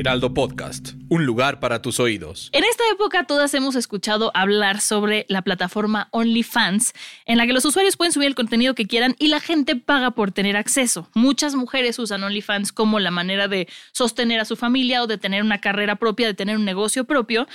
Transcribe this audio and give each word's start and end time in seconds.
Heraldo 0.00 0.32
Podcast, 0.32 0.92
un 1.10 1.26
lugar 1.26 1.60
para 1.60 1.82
tus 1.82 2.00
oídos. 2.00 2.48
En 2.54 2.64
esta 2.64 2.84
época 2.90 3.24
todas 3.24 3.52
hemos 3.52 3.76
escuchado 3.76 4.30
hablar 4.32 4.80
sobre 4.80 5.26
la 5.28 5.42
plataforma 5.42 6.08
OnlyFans, 6.12 6.94
en 7.26 7.36
la 7.36 7.46
que 7.46 7.52
los 7.52 7.66
usuarios 7.66 7.98
pueden 7.98 8.10
subir 8.10 8.26
el 8.26 8.34
contenido 8.34 8.74
que 8.74 8.86
quieran 8.86 9.14
y 9.18 9.28
la 9.28 9.40
gente 9.40 9.76
paga 9.76 10.12
por 10.12 10.32
tener 10.32 10.56
acceso. 10.56 11.10
Muchas 11.12 11.54
mujeres 11.54 11.98
usan 11.98 12.24
OnlyFans 12.24 12.72
como 12.72 12.98
la 12.98 13.10
manera 13.10 13.46
de 13.46 13.68
sostener 13.92 14.40
a 14.40 14.46
su 14.46 14.56
familia 14.56 15.02
o 15.02 15.06
de 15.06 15.18
tener 15.18 15.42
una 15.42 15.58
carrera 15.58 15.96
propia, 15.96 16.28
de 16.28 16.34
tener 16.34 16.56
un 16.56 16.64
negocio 16.64 17.04
propio. 17.04 17.46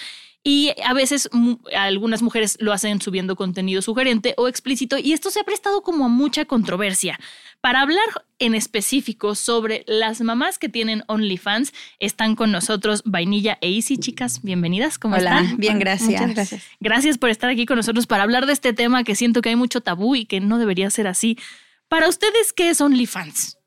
Y 0.47 0.75
a 0.85 0.93
veces 0.93 1.27
algunas 1.75 2.21
mujeres 2.21 2.57
lo 2.59 2.71
hacen 2.71 3.01
subiendo 3.01 3.35
contenido 3.35 3.81
sugerente 3.81 4.35
o 4.37 4.47
explícito 4.47 4.99
y 4.99 5.13
esto 5.13 5.31
se 5.31 5.39
ha 5.39 5.43
prestado 5.43 5.81
como 5.81 6.05
a 6.05 6.07
mucha 6.07 6.45
controversia. 6.45 7.19
Para 7.61 7.81
hablar 7.81 8.05
en 8.37 8.53
específico 8.53 9.33
sobre 9.33 9.83
las 9.87 10.21
mamás 10.21 10.59
que 10.59 10.69
tienen 10.69 11.03
OnlyFans, 11.07 11.73
están 11.99 12.35
con 12.35 12.51
nosotros 12.51 13.01
Vainilla 13.05 13.57
e 13.59 13.75
Easy, 13.75 13.97
chicas. 13.97 14.43
Bienvenidas, 14.43 14.99
¿cómo 14.99 15.15
Hola, 15.15 15.41
están? 15.41 15.57
bien, 15.57 15.79
gracias. 15.79 16.11
Muchas 16.11 16.35
gracias. 16.35 16.63
Gracias 16.79 17.17
por 17.17 17.31
estar 17.31 17.49
aquí 17.49 17.65
con 17.65 17.77
nosotros 17.77 18.05
para 18.05 18.21
hablar 18.21 18.45
de 18.45 18.53
este 18.53 18.71
tema 18.71 19.03
que 19.03 19.15
siento 19.15 19.41
que 19.41 19.49
hay 19.49 19.55
mucho 19.55 19.81
tabú 19.81 20.15
y 20.15 20.25
que 20.25 20.41
no 20.41 20.59
debería 20.59 20.91
ser 20.91 21.07
así. 21.07 21.39
Para 21.87 22.07
ustedes, 22.07 22.53
¿qué 22.53 22.69
es 22.69 22.81
OnlyFans? 22.81 23.57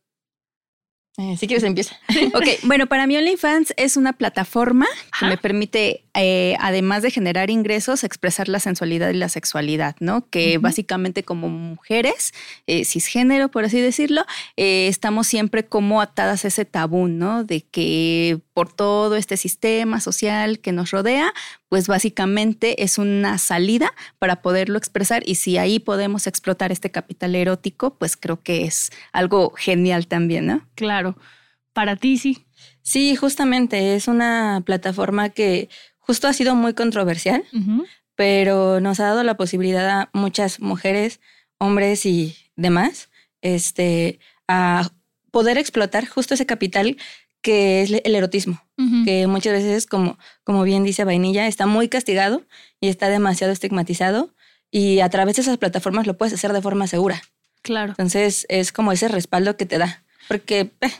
Eh, 1.18 1.36
si 1.36 1.48
quieres 1.48 1.64
empieza. 1.64 1.98
Ok, 2.34 2.46
bueno, 2.62 2.86
para 2.86 3.06
mí 3.06 3.16
OnlyFans 3.16 3.74
es 3.76 3.96
una 3.96 4.12
plataforma 4.12 4.86
que 5.18 5.26
me 5.26 5.36
permite, 5.36 6.04
eh, 6.14 6.56
además 6.60 7.02
de 7.02 7.10
generar 7.10 7.50
ingresos, 7.50 8.04
expresar 8.04 8.48
la 8.48 8.60
sensualidad 8.60 9.10
y 9.10 9.14
la 9.14 9.28
sexualidad, 9.28 9.96
¿no? 9.98 10.28
Que 10.30 10.58
básicamente 10.58 11.24
como 11.24 11.48
mujeres, 11.48 12.32
eh, 12.68 12.84
cisgénero, 12.84 13.48
por 13.50 13.64
así 13.64 13.80
decirlo, 13.80 14.24
estamos 14.56 15.26
siempre 15.26 15.64
como 15.64 16.00
atadas 16.00 16.44
a 16.44 16.48
ese 16.48 16.64
tabú, 16.64 17.08
¿no? 17.08 17.42
De 17.42 17.62
que 17.62 18.38
por 18.54 18.72
todo 18.72 19.16
este 19.16 19.36
sistema 19.36 20.00
social 20.00 20.60
que 20.60 20.70
nos 20.70 20.92
rodea, 20.92 21.32
pues 21.68 21.86
básicamente 21.86 22.82
es 22.82 22.98
una 22.98 23.38
salida 23.38 23.92
para 24.18 24.42
poderlo 24.42 24.78
expresar 24.78 25.22
y 25.26 25.34
si 25.34 25.58
ahí 25.58 25.78
podemos 25.78 26.26
explotar 26.26 26.72
este 26.72 26.90
capital 26.90 27.34
erótico, 27.34 27.94
pues 27.98 28.16
creo 28.16 28.42
que 28.42 28.64
es 28.64 28.90
algo 29.12 29.52
genial 29.56 30.06
también, 30.06 30.46
¿no? 30.46 30.66
Claro. 30.74 31.16
Para 31.72 31.96
ti, 31.96 32.18
sí. 32.18 32.46
Sí, 32.82 33.14
justamente 33.16 33.94
es 33.94 34.08
una 34.08 34.62
plataforma 34.64 35.28
que 35.28 35.68
justo 35.98 36.26
ha 36.26 36.32
sido 36.32 36.54
muy 36.54 36.74
controversial, 36.74 37.44
pero 38.14 38.80
nos 38.80 38.98
ha 38.98 39.04
dado 39.04 39.22
la 39.22 39.36
posibilidad 39.36 39.88
a 39.88 40.10
muchas 40.12 40.58
mujeres, 40.58 41.20
hombres 41.58 42.06
y 42.06 42.34
demás, 42.56 43.10
este, 43.42 44.18
a 44.48 44.90
poder 45.30 45.58
explotar 45.58 46.06
justo 46.06 46.34
ese 46.34 46.46
capital 46.46 46.96
que 47.42 47.82
es 47.82 47.90
el 48.04 48.14
erotismo, 48.14 48.62
que 49.04 49.26
muchas 49.26 49.52
veces, 49.54 49.86
como, 49.86 50.18
como 50.44 50.62
bien 50.62 50.84
dice 50.84 51.04
Vainilla, 51.04 51.46
está 51.46 51.66
muy 51.66 51.88
castigado 51.88 52.42
y 52.80 52.88
está 52.88 53.08
demasiado 53.08 53.52
estigmatizado 53.52 54.34
y 54.70 55.00
a 55.00 55.08
través 55.08 55.36
de 55.36 55.42
esas 55.42 55.58
plataformas 55.58 56.06
lo 56.06 56.16
puedes 56.16 56.34
hacer 56.34 56.52
de 56.52 56.62
forma 56.62 56.86
segura. 56.86 57.22
Claro. 57.62 57.90
Entonces 57.90 58.46
es 58.48 58.72
como 58.72 58.92
ese 58.92 59.08
respaldo 59.08 59.56
que 59.56 59.66
te 59.66 59.78
da, 59.78 60.04
porque 60.28 60.70
eh, 60.80 60.90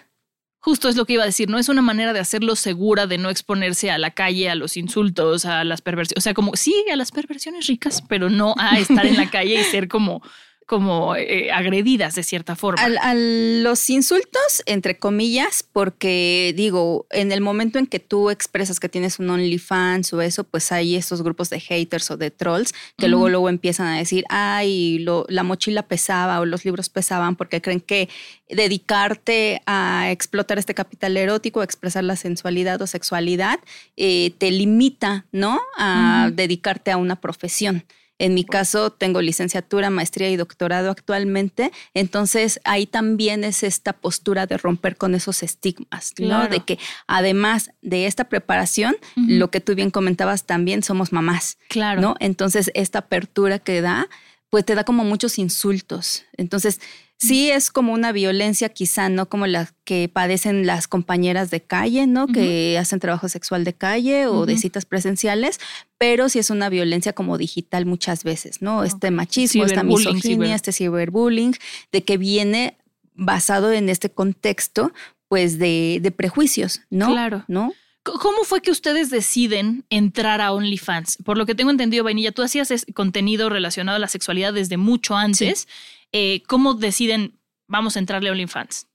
Justo 0.61 0.89
es 0.89 0.97
lo 0.97 1.07
que 1.07 1.13
iba 1.13 1.23
a 1.23 1.27
decir, 1.27 1.49
¿no? 1.49 1.59
Es 1.59 1.69
una 1.69 1.83
manera 1.83 2.13
de 2.13 2.19
hacerlo 2.19 2.57
segura, 2.57 3.07
de 3.07 3.17
no 3.17 3.31
exponerse 3.31 3.91
a 3.93 3.99
la 3.99 4.11
calle, 4.11 4.51
a 4.51 4.57
los 4.57 4.77
insultos, 4.77 5.45
a 5.45 5.63
las 5.63 5.83
perversiones. 5.83 6.19
O 6.19 6.21
sea, 6.21 6.35
como 6.35 6.57
sí, 6.57 6.75
a 6.93 6.97
las 6.97 7.13
perversiones 7.13 7.69
ricas, 7.69 8.03
pero 8.09 8.29
no 8.29 8.55
a 8.59 8.79
estar 8.79 9.07
en 9.07 9.17
la 9.17 9.31
calle 9.31 9.61
y 9.61 9.65
ser 9.65 9.87
como, 9.87 10.21
como 10.69 11.17
eh, 11.17 11.51
agredidas 11.51 12.15
de 12.15 12.23
cierta 12.23 12.55
forma. 12.55 12.83
Al- 12.85 12.99
a 12.99 13.15
los 13.15 13.89
insultos, 13.89 14.63
entre 14.67 14.99
comillas, 14.99 15.65
porque 15.73 16.53
digo, 16.55 17.07
en 17.11 17.33
el 17.33 17.41
momento 17.41 17.79
en 17.79 17.87
que 17.87 18.01
tú 18.01 18.29
expresas 18.29 18.79
que 18.79 18.91
tienes 18.91 19.19
un 19.19 19.31
OnlyFans 19.31 20.13
o 20.13 20.21
eso, 20.21 20.45
pues 20.45 20.71
hay 20.71 20.95
esos 20.95 21.23
grupos 21.23 21.49
de 21.49 21.59
haters 21.59 22.11
o 22.11 22.19
de 22.19 22.31
trolls 22.31 22.75
que 22.99 23.09
luego, 23.09 23.31
luego 23.31 23.49
empiezan 23.49 23.87
a 23.87 23.97
decir, 23.97 24.25
ay, 24.29 24.99
lo- 24.99 25.25
la 25.31 25.43
mochila 25.43 25.85
pesaba 25.85 26.39
o 26.39 26.45
los 26.45 26.67
libros 26.67 26.91
pesaban 26.91 27.35
porque 27.35 27.63
creen 27.63 27.81
que 27.81 28.11
dedicarte 28.51 29.63
a 29.67 30.11
explotar 30.11 30.59
este 30.59 30.75
capital 30.75 31.17
erótico, 31.17 31.61
a 31.63 31.65
expresar 31.65 32.05
la 32.05 32.17
sensualidad 32.17 32.81
o 32.83 32.87
sexualidad, 32.87 33.59
eh, 33.97 34.33
te 34.37 34.51
limita, 34.51 35.25
¿no? 35.33 35.59
A 35.79 36.31
dedicarte 36.33 36.91
a 36.91 36.99
una 36.99 37.17
profesión. 37.21 37.85
En 38.19 38.35
mi 38.35 38.45
caso, 38.45 38.91
tengo 38.91 39.21
licenciatura, 39.21 39.91
maestría 39.91 40.29
y 40.31 40.37
doctorado 40.37 40.91
actualmente, 40.91 41.71
entonces 41.95 42.61
ahí 42.65 42.87
también 42.87 43.45
es 43.45 43.63
esta 43.63 43.93
postura 43.93 44.47
de 44.47 44.59
romper 44.59 44.97
con 44.97 45.15
esos 45.15 45.43
estigmas, 45.43 46.15
¿no? 46.19 46.49
De 46.49 46.61
que 46.61 46.79
además 47.07 47.71
de 47.83 48.07
esta 48.07 48.29
preparación, 48.29 48.97
lo 49.17 49.51
que 49.51 49.61
tú 49.61 49.75
bien 49.75 49.91
comentabas, 49.91 50.45
también 50.45 50.83
somos 50.83 51.13
mamás, 51.13 51.59
claro. 51.69 52.01
¿no? 52.01 52.15
Entonces, 52.21 52.71
esta 52.75 53.01
apertura 53.01 53.59
que 53.59 53.81
da, 53.81 54.09
pues 54.51 54.65
te 54.65 54.75
da 54.75 54.85
como 54.85 55.05
muchos 55.05 55.39
insultos. 55.39 56.25
Entonces, 56.37 56.81
sí 57.19 57.51
es 57.51 57.71
como 57.71 57.93
una 57.93 58.13
violencia 58.13 58.69
quizá, 58.69 59.09
no 59.09 59.29
como 59.29 59.47
la 59.47 59.73
que 59.85 60.09
padecen 60.09 60.67
las 60.67 60.87
compañeras 60.89 61.51
de 61.51 61.61
calle, 61.61 62.07
¿no? 62.07 62.27
Que 62.29 62.79
hacen 62.79 63.01
trabajo 63.01 63.29
sexual 63.29 63.65
de 63.65 63.75
calle 63.75 64.27
o 64.29 64.47
de 64.47 64.57
citas 64.57 64.87
presenciales, 64.87 65.59
pero 65.99 66.29
sí 66.29 66.39
es 66.39 66.51
una 66.51 66.69
violencia 66.69 67.13
como 67.13 67.37
digital 67.37 67.87
muchas 67.87 68.23
veces, 68.25 68.63
¿no? 68.63 68.85
Este 68.85 69.11
machismo, 69.11 69.65
esta 69.65 69.83
misoginia, 69.83 70.53
ciber- 70.53 70.55
este 70.55 70.73
ciberbullying, 70.73 71.55
de 71.93 72.05
que 72.05 72.17
viene 72.19 72.77
basado 73.15 73.73
en 73.73 73.89
este 73.89 74.11
contexto, 74.11 74.93
pues, 75.27 75.59
de, 75.59 75.99
de 76.01 76.11
prejuicios, 76.13 76.83
¿no? 76.89 77.09
Claro. 77.09 77.45
¿No? 77.49 77.73
¿Cómo 78.05 78.45
fue 78.45 78.63
que 78.63 78.71
ustedes 78.71 79.11
deciden 79.11 79.85
entrar 79.91 80.41
a 80.41 80.53
OnlyFans? 80.53 81.19
Por 81.25 81.37
lo 81.37 81.45
que 81.45 81.55
tengo 81.55 81.71
entendido, 81.71 82.05
Vainilla, 82.05 82.33
tú 82.33 82.43
hacías 82.43 82.73
contenido 82.95 83.51
relacionado 83.51 83.97
a 83.97 83.99
la 83.99 84.09
sexualidad 84.09 84.55
desde 84.55 84.77
mucho 84.79 85.15
antes. 85.17 85.69
Eh, 86.13 86.43
¿Cómo 86.47 86.75
deciden, 86.75 87.39
vamos 87.67 87.97
a 87.97 87.99
entrarle 87.99 88.29
a 88.29 88.33
OnlyFans? 88.33 88.87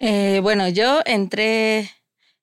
Eh, 0.00 0.40
bueno, 0.42 0.68
yo 0.68 1.00
entré 1.04 1.90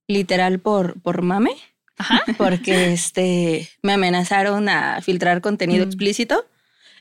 literal 0.08 0.60
por, 0.60 1.02
por 1.02 1.22
mame, 1.22 1.52
Ajá. 1.98 2.22
porque 2.38 2.94
este, 2.94 3.70
me 3.84 3.94
amenazaron 3.94 4.70
a 4.70 5.02
filtrar 5.02 5.42
contenido 5.42 5.86
Mm. 5.86 5.90
explícito. 5.90 6.46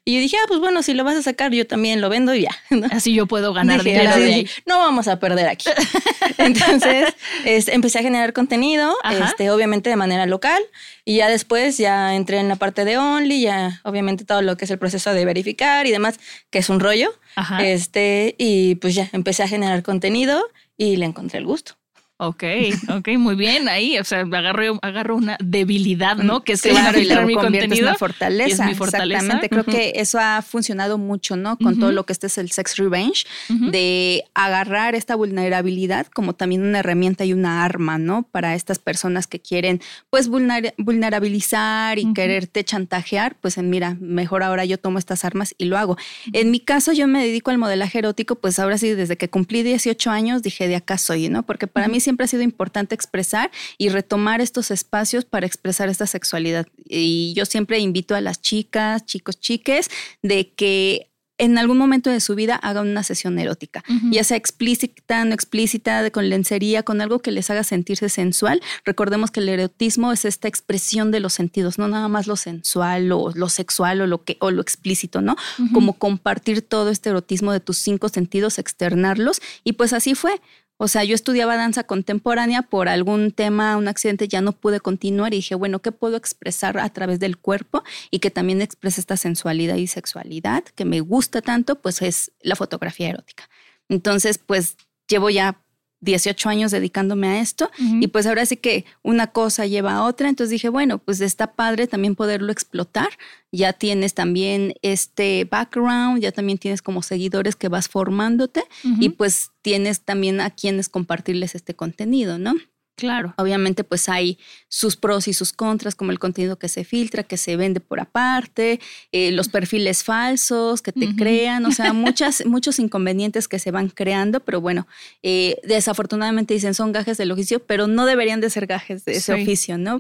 Y 0.05 0.15
yo 0.15 0.21
dije, 0.21 0.37
ah, 0.43 0.45
pues 0.49 0.61
bueno, 0.61 0.83
si 0.83 0.95
lo 0.95 1.05
vas 1.05 1.17
a 1.17 1.23
sacar, 1.23 1.53
yo 1.53 1.67
también 1.67 2.01
lo 2.01 2.09
vendo 2.09 2.35
y 2.35 2.43
ya. 2.43 2.51
¿no? 2.71 2.87
Así 2.91 3.13
yo 3.15 3.27
puedo 3.27 3.53
ganar 3.53 3.79
Dije, 3.83 3.91
dinero 3.99 4.11
"Ahora 4.11 4.25
de 4.25 4.35
ahí. 4.35 4.49
No 4.67 4.79
vamos 4.79 5.09
a 5.09 5.19
perder 5.19 5.49
aquí. 5.49 5.69
Entonces, 6.39 7.15
este, 7.45 7.75
empecé 7.75 7.99
a 7.99 8.03
generar 8.03 8.33
contenido, 8.33 8.95
Ajá. 9.03 9.27
este, 9.27 9.51
obviamente 9.51 9.91
de 9.91 9.97
manera 9.97 10.27
local, 10.27 10.63
y 11.05 11.17
ya 11.17 11.29
después 11.29 11.79
ya 11.79 12.15
entré 12.15 12.39
en 12.39 12.49
la 12.49 12.57
parte 12.57 12.85
de 12.85 12.99
Only, 12.99 13.41
ya 13.43 13.81
obviamente 13.85 14.25
todo 14.25 14.43
lo 14.43 14.57
que 14.57 14.65
es 14.67 14.71
el 14.71 14.79
proceso 14.79 15.13
de 15.13 15.25
verificar 15.25 15.87
y 15.87 15.91
demás, 15.91 16.19
que 16.51 16.59
es 16.59 16.69
un 16.69 16.81
rollo. 16.81 17.11
Ajá. 17.37 17.65
Este, 17.65 18.35
y 18.39 18.75
pues 18.77 18.95
ya 18.95 19.09
empecé 19.13 19.43
a 19.43 19.49
generar 19.49 19.83
contenido 19.83 20.43
y 20.77 20.97
le 20.97 21.07
encontré 21.07 21.39
el 21.39 21.47
gusto. 21.47 21.78
Ok, 22.21 22.43
ok, 22.89 23.09
muy 23.17 23.37
bien. 23.37 23.69
Ahí, 23.69 23.97
o 23.97 24.03
sea, 24.03 24.21
agarro, 24.23 24.79
agarro 24.83 25.15
una 25.15 25.37
debilidad, 25.41 26.17
¿no? 26.17 26.43
Que 26.43 26.55
es 26.55 26.63
que 26.63 26.71
claro, 26.71 26.99
y 26.99 27.03
filtrar 27.03 27.19
luego 27.25 27.29
mi 27.29 27.35
conviertes 27.45 27.63
en 27.65 27.69
contenido. 27.71 27.89
una 27.91 27.99
fortaleza. 27.99 28.49
y 28.49 28.53
es 28.53 28.61
mi 28.61 28.75
fortaleza. 28.75 29.21
Exactamente. 29.21 29.49
Creo 29.49 29.65
que 29.65 29.93
eso 30.01 30.19
ha 30.21 30.43
funcionado 30.43 30.99
mucho, 30.99 31.37
¿no? 31.37 31.57
Con 31.59 31.79
todo 31.79 31.93
lo 31.93 32.05
que 32.07 32.13
este 32.13 32.27
es 32.27 32.37
el 32.39 32.51
sex 32.51 32.77
revenge, 32.77 33.25
de 33.49 34.25
agarrar 34.35 34.97
esta 34.97 35.15
vulnerabilidad 35.15 36.09
como 36.09 36.35
también 36.35 36.63
una 36.63 36.81
herramienta 36.81 37.25
y 37.25 37.33
una 37.33 37.65
arma, 37.65 37.99
¿no? 37.99 38.25
Para 38.25 38.57
estas 38.57 38.81
personas 38.81 39.29
que 39.29 39.39
quieren, 39.39 39.81
pues, 40.11 40.29
vulner- 40.29 40.75
vulnerabilizar 40.77 41.99
y 42.01 42.13
quererte 42.15 42.65
chantajear, 42.65 43.37
pues, 43.41 43.59
mira, 43.59 43.97
mejor 44.01 44.43
ahora 44.43 44.65
yo 44.65 44.79
tomo 44.79 44.99
estas 44.99 45.25
armas 45.25 45.55
y 45.57 45.67
lo 45.67 45.79
hago. 45.79 45.97
En 46.33 46.51
mi 46.51 46.59
caso, 46.61 46.93
yo 46.93 47.07
me 47.07 47.25
dedico 47.25 47.51
al 47.53 47.59
modelaje 47.59 47.99
erótico, 47.99 48.35
pues 48.37 48.59
ahora 48.59 48.77
sí, 48.77 48.91
desde 48.91 49.17
que 49.17 49.29
cumplí 49.31 49.63
18 49.63 50.11
años, 50.11 50.43
dije, 50.43 50.67
de 50.69 50.77
acá 50.77 50.99
soy, 50.99 51.29
¿no? 51.29 51.45
Porque 51.45 51.67
para 51.67 51.87
mí 51.89 52.01
siempre 52.09 52.25
ha 52.25 52.29
sido 52.29 52.43
importante 52.43 52.95
expresar 52.95 53.51
y 53.77 53.91
retomar 53.91 54.41
estos 54.41 54.71
espacios 54.71 55.27
para 55.27 55.47
expresar 55.47 55.91
esta 55.91 56.07
sexualidad. 56.07 56.67
Y 56.87 57.35
yo 57.37 57.45
siempre 57.45 57.79
invito 57.81 58.15
a 58.15 58.23
las 58.23 58.41
chicas, 58.41 59.05
chicos, 59.05 59.39
chiques, 59.39 59.91
de 60.23 60.55
que 60.55 61.11
en 61.37 61.57
algún 61.57 61.77
momento 61.77 62.09
de 62.09 62.21
su 62.21 62.35
vida 62.35 62.57
hagan 62.57 62.89
una 62.89 63.03
sesión 63.03 63.39
erótica, 63.39 63.85
ya 64.11 64.25
sea 64.25 64.37
explícita, 64.37 65.25
no 65.25 65.35
explícita, 65.35 66.11
con 66.11 66.29
lencería, 66.29 66.83
con 66.83 67.01
algo 67.01 67.21
que 67.21 67.31
les 67.31 67.49
haga 67.51 67.63
sentirse 67.63 68.09
sensual. 68.09 68.61
Recordemos 68.85 69.31
que 69.31 69.41
el 69.41 69.49
erotismo 69.49 70.13
es 70.13 70.25
esta 70.25 70.49
expresión 70.49 71.13
de 71.13 71.21
los 71.21 71.35
sentidos, 71.35 71.79
no 71.79 71.87
nada 71.87 72.09
más 72.09 72.27
lo 72.27 72.37
sensual 72.37 73.13
o 73.13 73.31
lo 73.35 73.49
sexual 73.49 74.01
o 74.01 74.07
lo 74.07 74.25
que 74.25 74.37
o 74.41 74.51
lo 74.51 74.61
explícito, 74.61 75.21
¿no? 75.21 75.37
Como 75.73 75.93
compartir 75.93 76.63
todo 76.63 76.91
este 76.91 77.11
erotismo 77.11 77.53
de 77.53 77.61
tus 77.61 77.79
cinco 77.79 78.09
sentidos, 78.09 78.59
externarlos 78.59 79.41
y 79.63 79.75
pues 79.75 79.93
así 79.93 80.17
fue. 80.17 80.41
O 80.81 80.87
sea, 80.87 81.03
yo 81.03 81.17
estudiaba 81.17 81.57
danza 81.57 81.83
contemporánea, 81.85 82.63
por 82.63 82.89
algún 82.89 83.33
tema, 83.33 83.77
un 83.77 83.89
accidente, 83.89 84.29
ya 84.29 84.41
no 84.41 84.53
pude 84.53 84.79
continuar 84.79 85.35
y 85.35 85.39
dije, 85.39 85.57
bueno, 85.57 85.81
¿qué 85.81 85.91
puedo 85.91 86.17
expresar 86.17 86.79
a 86.79 86.89
través 86.89 87.19
del 87.19 87.37
cuerpo 87.37 87.83
y 88.13 88.21
que 88.21 88.31
también 88.31 88.63
exprese 88.63 89.01
esta 89.01 89.17
sensualidad 89.17 89.75
y 89.75 89.89
sexualidad 89.89 90.63
que 90.65 90.85
me 90.85 91.01
gusta 91.01 91.43
tanto? 91.43 91.81
Pues 91.81 92.01
es 92.01 92.31
la 92.41 92.55
fotografía 92.55 93.09
erótica. 93.09 93.49
Entonces, 93.89 94.39
pues 94.39 94.77
llevo 95.09 95.31
ya 95.31 95.61
18 96.01 96.49
años 96.49 96.71
dedicándome 96.71 97.29
a 97.29 97.41
esto 97.41 97.71
y 97.79 98.07
pues 98.09 98.27
ahora 98.27 98.47
sí 98.47 98.57
que 98.57 98.85
una 99.03 99.29
cosa 99.29 99.67
lleva 99.67 99.95
a 99.95 100.05
otra, 100.05 100.29
entonces 100.29 100.51
dije, 100.51 100.69
bueno, 100.69 100.99
pues 100.99 101.21
está 101.21 101.55
padre 101.55 101.87
también 101.87 102.15
poderlo 102.15 102.53
explotar, 102.53 103.09
ya 103.51 103.73
tienes 103.73 104.15
también 104.15 104.75
este 104.83 105.45
background, 105.45 106.21
ya 106.21 106.33
también 106.33 106.59
tienes 106.59 106.83
como 106.83 107.03
seguidores 107.03 107.57
que 107.57 107.69
vas 107.69 107.89
formándote 107.89 108.63
y 109.01 109.11
pues 109.11 109.51
tienes 109.63 110.03
también 110.03 110.41
a 110.41 110.51
quienes 110.51 110.89
compartirles 110.89 111.55
este 111.55 111.75
contenido, 111.75 112.39
¿no? 112.39 112.55
Claro. 112.99 113.33
Obviamente, 113.37 113.85
pues 113.85 114.09
hay 114.09 114.39
sus 114.69 114.97
pros 114.97 115.29
y 115.29 115.33
sus 115.33 115.53
contras, 115.53 115.95
como 115.95 116.11
el 116.11 116.19
contenido 116.19 116.59
que 116.59 116.69
se 116.69 116.85
filtra, 116.85 117.23
que 117.23 117.37
se 117.37 117.57
vende 117.57 117.79
por 117.79 118.01
aparte, 118.01 118.81
eh, 119.13 119.31
los 119.31 119.49
perfiles 119.49 120.03
falsos 120.03 120.83
que 120.83 120.93
te 120.93 121.15
crean, 121.15 121.65
o 121.65 121.71
sea, 121.71 121.93
muchas, 121.95 122.45
muchos 122.45 122.81
inconvenientes 122.81 123.47
que 123.47 123.61
se 123.61 123.71
van 123.71 123.89
creando, 123.89 124.41
pero 124.41 124.61
bueno, 124.61 124.89
eh, 125.23 125.57
desafortunadamente 125.63 126.55
dicen 126.55 126.75
son 126.75 126.91
gajes 126.91 127.17
del 127.19 127.31
oficio, 127.31 127.61
pero 127.65 127.87
no 127.87 128.05
deberían 128.05 128.41
de 128.41 128.51
ser 128.51 128.67
gajes 128.67 129.05
de 129.05 129.13
ese 129.13 129.33
oficio, 129.33 129.79
¿no? 129.79 129.99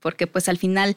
Porque 0.00 0.26
pues 0.26 0.48
al 0.50 0.58
final, 0.58 0.94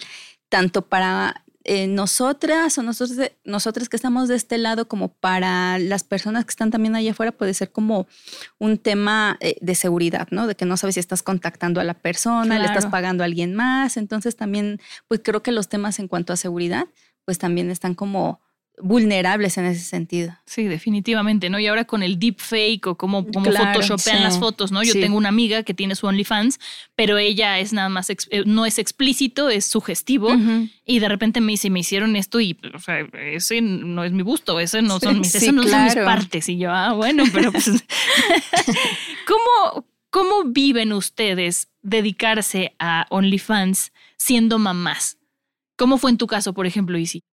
tanto 0.49 0.81
para 0.83 1.43
eh, 1.67 1.85
nosotras 1.87 2.77
o 2.77 2.83
nosotros, 2.83 3.29
nosotras 3.43 3.89
que 3.89 3.97
estamos 3.97 4.29
de 4.29 4.35
este 4.35 4.57
lado, 4.57 4.87
como 4.87 5.09
para 5.09 5.77
las 5.79 6.03
personas 6.03 6.45
que 6.45 6.51
están 6.51 6.71
también 6.71 6.95
allá 6.95 7.11
afuera, 7.11 7.33
puede 7.33 7.53
ser 7.53 7.71
como 7.71 8.07
un 8.57 8.77
tema 8.77 9.37
eh, 9.41 9.57
de 9.59 9.75
seguridad, 9.75 10.29
¿no? 10.31 10.47
De 10.47 10.55
que 10.55 10.63
no 10.65 10.77
sabes 10.77 10.95
si 10.95 11.01
estás 11.01 11.23
contactando 11.23 11.81
a 11.81 11.83
la 11.83 11.93
persona, 11.93 12.57
le 12.57 12.65
estás 12.65 12.85
pagando 12.85 13.23
a 13.23 13.25
alguien 13.25 13.53
más. 13.53 13.97
Entonces 13.97 14.37
también, 14.37 14.79
pues 15.09 15.19
creo 15.23 15.43
que 15.43 15.51
los 15.51 15.67
temas 15.67 15.99
en 15.99 16.07
cuanto 16.07 16.31
a 16.31 16.37
seguridad, 16.37 16.87
pues 17.25 17.37
también 17.37 17.69
están 17.69 17.93
como 17.95 18.39
vulnerables 18.79 19.57
en 19.57 19.65
ese 19.65 19.83
sentido. 19.83 20.37
Sí, 20.45 20.65
definitivamente, 20.65 21.49
¿no? 21.49 21.59
Y 21.59 21.67
ahora 21.67 21.85
con 21.85 22.03
el 22.03 22.19
deep 22.19 22.39
fake 22.39 22.87
o 22.87 22.95
como, 22.95 23.25
como 23.25 23.51
photoshopean 23.51 24.23
las 24.23 24.39
fotos, 24.39 24.71
¿no? 24.71 24.83
Yo 24.83 24.93
tengo 24.93 25.17
una 25.17 25.29
amiga 25.29 25.63
que 25.63 25.73
tiene 25.73 25.95
su 25.95 26.05
OnlyFans, 26.05 26.59
pero 26.95 27.17
ella 27.17 27.59
es 27.59 27.73
nada 27.73 27.89
más, 27.89 28.09
eh, 28.09 28.17
no 28.45 28.65
es 28.65 28.77
explícito, 28.77 29.49
es 29.49 29.65
sugestivo. 29.65 30.29
Y 30.85 30.99
de 30.99 31.09
repente 31.09 31.41
me 31.41 31.53
dice, 31.53 31.69
me 31.69 31.79
hicieron 31.79 32.15
esto 32.15 32.39
y, 32.39 32.57
o 32.73 32.79
sea, 32.79 32.99
ese 33.13 33.61
no 33.61 34.03
es 34.03 34.11
mi 34.11 34.21
gusto, 34.21 34.59
ese 34.59 34.81
no 34.81 34.99
son 34.99 35.19
mis, 35.19 35.33
no 35.51 35.63
son 35.63 35.83
mis 35.83 35.95
partes. 35.95 36.47
Y 36.49 36.57
yo, 36.57 36.71
ah, 36.71 36.93
bueno, 36.93 37.23
pero 37.33 37.51
pues, 37.51 37.65
¿cómo, 39.27 39.85
¿cómo 40.09 40.43
viven 40.45 40.93
ustedes 40.93 41.69
dedicarse 41.81 42.75
a 42.79 43.07
OnlyFans 43.09 43.91
siendo 44.17 44.59
mamás? 44.59 45.17
¿Cómo 45.77 45.97
fue 45.97 46.11
en 46.11 46.17
tu 46.17 46.27
caso, 46.27 46.53
por 46.53 46.67
ejemplo, 46.67 46.97
Isi? 46.97 47.23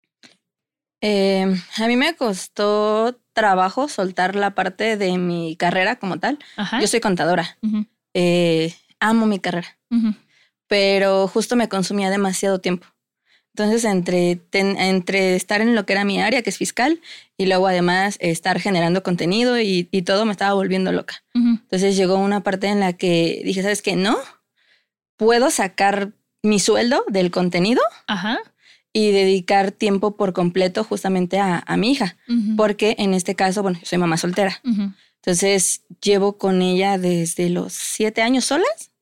Eh, 1.07 1.55
a 1.77 1.87
mí 1.87 1.97
me 1.97 2.17
costó 2.17 3.21
trabajo 3.35 3.89
soltar 3.89 4.37
la 4.37 4.55
parte 4.55 4.97
de 4.97 5.19
mi 5.19 5.55
carrera 5.55 5.97
como 5.97 6.19
tal. 6.19 6.39
Yo 6.81 6.87
soy 6.87 7.01
contadora. 7.01 7.59
Eh, 8.15 8.75
amo 9.01 9.27
mi 9.27 9.39
carrera. 9.39 9.77
Pero 10.67 11.29
justo 11.29 11.57
me 11.57 11.69
consumía 11.69 12.09
demasiado 12.09 12.59
tiempo. 12.59 12.87
Entonces, 13.53 13.85
entre, 13.85 14.41
entre 14.53 15.37
estar 15.37 15.61
en 15.61 15.75
lo 15.75 15.85
que 15.85 15.93
era 15.93 16.05
mi 16.05 16.23
área, 16.23 16.41
que 16.41 16.49
es 16.49 16.57
fiscal, 16.57 17.03
y 17.37 17.45
luego 17.45 17.69
además 17.69 18.17
estar 18.21 18.59
generando 18.59 19.03
contenido 19.03 19.61
y, 19.61 19.91
y 19.93 20.03
todo, 20.03 20.25
me 20.25 20.33
estaba 20.33 20.55
volviendo 20.55 20.91
loca. 20.91 21.23
Entonces 21.35 21.97
llegó 21.97 22.17
una 22.17 22.43
parte 22.43 22.69
en 22.69 22.81
la 22.81 22.95
que 22.95 23.43
dije, 23.45 23.61
¿sabes 23.61 23.83
qué? 23.83 23.95
No, 23.95 24.17
puedo 25.17 25.51
sacar 25.51 26.13
mi 26.43 26.61
sueldo 26.61 27.05
del 27.09 27.31
contenido. 27.31 27.83
Ajá 28.07 28.39
y 28.97 29.11
dedicar 29.11 29.73
tiempo 29.73 30.17
por 30.17 30.33
completo 30.33 30.85
justamente 30.85 31.41
a, 31.41 31.65
mi 31.77 31.91
hija, 31.91 32.17
porque 32.57 32.95
en 32.99 33.13
este 33.13 33.35
caso, 33.35 33.61
bueno, 33.63 33.79
yo 33.81 33.87
soy 33.87 33.99
mamá 33.99 34.17
soltera. 34.17 34.63
Entonces 35.17 35.83
llevo 36.01 36.39
con 36.39 36.63
ella 36.63 36.97
desde 36.97 37.51
los 37.51 37.73
siete 37.73 38.23
años 38.23 38.45
solas 38.45 38.93